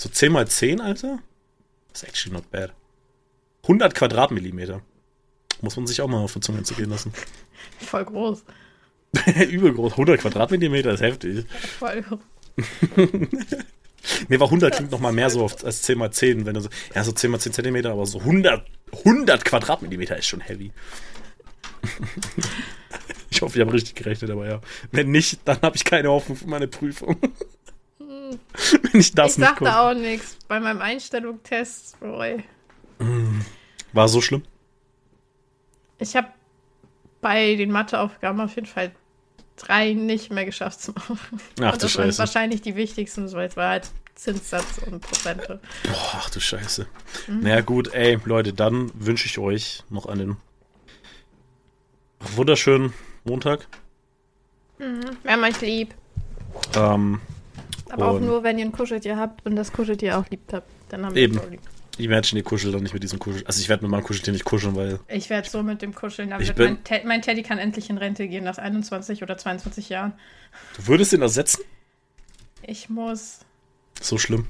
So 0.00 0.08
10 0.08 0.34
x 0.34 0.56
10, 0.56 0.80
Alter? 0.80 1.18
Das 1.92 2.02
ist 2.02 2.08
actually 2.08 2.32
not 2.34 2.50
bad. 2.50 2.72
100 3.64 3.94
Quadratmillimeter. 3.94 4.80
Muss 5.60 5.76
man 5.76 5.86
sich 5.86 6.00
auch 6.00 6.08
mal 6.08 6.24
auf 6.24 6.32
die 6.32 6.40
Zunge 6.40 6.62
zergehen 6.62 6.88
lassen. 6.88 7.12
Voll 7.80 8.06
groß. 8.06 8.42
Übel 9.50 9.74
groß. 9.74 9.92
100 9.92 10.18
Quadratmillimeter 10.22 10.94
ist 10.94 11.02
heftig. 11.02 11.44
Voll 11.78 12.02
groß. 12.02 12.18
Nee, 14.28 14.40
war 14.40 14.46
100 14.46 14.74
klingt 14.74 14.90
noch 14.92 15.00
mal 15.00 15.12
mehr 15.12 15.28
so 15.28 15.42
oft 15.42 15.62
als 15.62 15.82
10 15.82 16.00
x 16.00 16.16
10, 16.16 16.46
wenn 16.46 16.54
du 16.54 16.62
so, 16.62 16.70
ja, 16.94 17.04
so 17.04 17.12
10 17.12 17.34
x 17.34 17.42
10 17.42 17.52
Zentimeter, 17.52 17.92
aber 17.92 18.06
so 18.06 18.20
100, 18.20 18.64
100 19.04 19.44
Quadratmillimeter 19.44 20.16
ist 20.16 20.24
schon 20.24 20.40
heavy. 20.40 20.72
ich 23.30 23.42
hoffe, 23.42 23.58
ich 23.58 23.60
habe 23.60 23.74
richtig 23.74 23.94
gerechnet, 23.96 24.30
aber 24.30 24.48
ja. 24.48 24.62
Wenn 24.90 25.10
nicht, 25.10 25.40
dann 25.44 25.60
habe 25.60 25.76
ich 25.76 25.84
keine 25.84 26.08
Hoffnung 26.08 26.38
für 26.38 26.48
meine 26.48 26.66
Prüfung. 26.66 27.18
Wenn 28.82 29.00
ich 29.00 29.12
das 29.14 29.32
ich 29.32 29.38
nicht 29.38 29.50
dachte 29.50 29.64
konnte. 29.64 29.78
auch 29.78 29.94
nichts. 29.94 30.36
Bei 30.48 30.60
meinem 30.60 30.80
Einstellungstest, 30.80 31.98
boy. 32.00 32.44
War 33.92 34.08
so 34.08 34.20
schlimm? 34.20 34.42
Ich 35.98 36.16
habe 36.16 36.28
bei 37.20 37.54
den 37.56 37.70
Matheaufgaben 37.70 38.40
auf 38.40 38.54
jeden 38.54 38.66
Fall 38.66 38.92
drei 39.56 39.92
nicht 39.92 40.30
mehr 40.32 40.44
geschafft 40.46 40.80
zu 40.80 40.92
machen. 40.92 41.40
Ach 41.60 41.74
und 41.74 41.82
du 41.82 41.88
Scheiße. 41.88 42.18
wahrscheinlich 42.18 42.62
die 42.62 42.76
wichtigsten, 42.76 43.30
weil 43.32 43.48
es 43.48 43.56
war 43.56 43.70
halt 43.70 43.90
Zinssatz 44.14 44.78
und 44.86 45.00
Prozente. 45.00 45.60
Boah, 45.84 46.12
ach 46.14 46.30
du 46.30 46.40
Scheiße. 46.40 46.86
Naja, 47.28 47.60
gut, 47.60 47.92
ey, 47.92 48.18
Leute, 48.24 48.52
dann 48.52 48.90
wünsche 48.94 49.26
ich 49.26 49.38
euch 49.38 49.82
noch 49.90 50.06
einen 50.06 50.36
wunderschönen 52.20 52.92
Montag. 53.24 53.66
Wir 54.78 55.32
haben 55.32 55.44
euch 55.44 55.60
lieb. 55.60 55.94
Ähm, 56.74 57.20
Aber 57.92 58.08
auch 58.08 58.14
Und- 58.16 58.26
nur, 58.26 58.42
wenn 58.42 58.58
ihr 58.58 58.64
ein 58.64 58.72
Kuscheltier 58.72 59.16
habt 59.16 59.44
und 59.46 59.56
das 59.56 59.72
Kuscheltier 59.72 60.18
auch 60.18 60.28
liebt 60.30 60.52
habt. 60.52 60.68
Dann 60.88 61.04
haben 61.06 61.16
Eben. 61.16 61.34
wir 61.34 61.40
es 61.40 61.46
auch 61.46 61.50
lieb. 61.50 61.60
Imagine, 61.98 62.40
ihr 62.40 62.44
kuschelt 62.44 62.74
doch 62.74 62.80
nicht 62.80 62.94
mit 62.94 63.02
diesem 63.02 63.18
Kuschel. 63.18 63.44
Also 63.46 63.60
ich 63.60 63.68
werde 63.68 63.82
mit 63.82 63.90
meinem 63.90 64.02
Kuscheltier 64.04 64.32
nicht 64.32 64.44
kuscheln, 64.44 64.74
weil. 64.74 65.00
Ich 65.08 65.28
werde 65.28 65.48
so 65.48 65.62
mit 65.62 65.82
dem 65.82 65.94
kuscheln. 65.94 66.32
Ich 66.40 66.54
bin- 66.54 66.64
mein, 66.74 66.84
Te 66.84 67.02
mein 67.04 67.20
Teddy 67.20 67.42
kann 67.42 67.58
endlich 67.58 67.90
in 67.90 67.98
Rente 67.98 68.26
gehen 68.26 68.44
nach 68.44 68.56
21 68.58 69.22
oder 69.22 69.36
22 69.36 69.90
Jahren. 69.90 70.14
Du 70.76 70.86
würdest 70.86 71.12
ihn 71.12 71.20
ersetzen? 71.20 71.62
Ich 72.62 72.88
muss. 72.88 73.40
So 74.00 74.16
schlimm. 74.18 74.46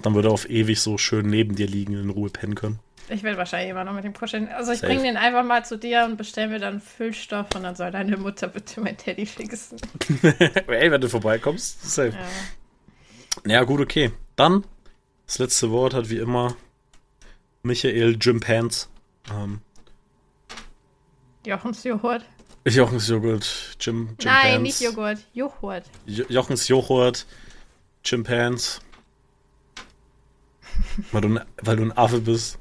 Dann 0.00 0.14
würde 0.14 0.28
er 0.28 0.32
auf 0.32 0.48
ewig 0.48 0.80
so 0.80 0.96
schön 0.98 1.26
neben 1.26 1.54
dir 1.54 1.66
liegen, 1.66 1.92
in 1.94 2.10
Ruhe 2.10 2.30
pennen 2.30 2.54
können. 2.54 2.78
Ich 3.08 3.22
werde 3.22 3.36
wahrscheinlich 3.36 3.70
immer 3.70 3.84
noch 3.84 3.92
mit 3.92 4.04
dem 4.04 4.14
kuscheln. 4.14 4.48
Also 4.48 4.72
ich 4.72 4.78
Safe. 4.78 4.92
bringe 4.92 5.04
den 5.04 5.16
einfach 5.16 5.44
mal 5.44 5.64
zu 5.64 5.76
dir 5.76 6.04
und 6.04 6.16
bestelle 6.16 6.48
mir 6.48 6.58
dann 6.58 6.80
Füllstoff 6.80 7.54
und 7.54 7.62
dann 7.62 7.74
soll 7.74 7.90
deine 7.90 8.16
Mutter 8.16 8.48
bitte 8.48 8.80
mein 8.80 8.96
Teddy 8.96 9.26
fixen. 9.26 9.78
Ey, 10.68 10.90
wenn 10.90 11.00
du 11.00 11.08
vorbeikommst, 11.08 11.90
safe. 11.90 12.16
Ja. 13.46 13.52
Ja, 13.52 13.64
gut, 13.64 13.80
okay. 13.80 14.12
Dann, 14.36 14.64
das 15.26 15.38
letzte 15.38 15.70
Wort 15.70 15.94
hat 15.94 16.10
wie 16.10 16.18
immer 16.18 16.56
Michael 17.62 18.16
Jim 18.20 18.40
Pants. 18.40 18.88
Ähm, 19.30 19.60
Jochens 21.44 21.82
Joghurt. 21.84 22.24
Jochens 22.64 23.08
Joghurt, 23.08 23.76
Jim, 23.80 24.16
Jim 24.20 24.30
Nein, 24.30 24.42
Pants. 24.42 24.62
nicht 24.62 24.80
Joghurt. 24.80 25.18
Joghurt. 25.32 25.84
Jo 26.06 26.24
Jochens 26.28 26.68
Joghurt, 26.68 27.26
Jim 28.04 28.22
Pants. 28.22 28.80
Weil 31.10 31.20
du, 31.20 31.28
ein, 31.28 31.40
weil 31.62 31.76
du 31.76 31.82
ein 31.84 31.96
Affe 31.96 32.20
bist. 32.20 32.58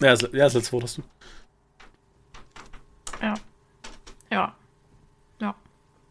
ja, 0.00 0.14
das, 0.14 0.28
ja, 0.32 0.46
ist 0.46 0.54
letzte 0.54 0.72
Wort 0.72 0.84
hast 0.84 0.98
du. 0.98 1.02
Ja. 3.20 3.34
Ja. 4.30 4.54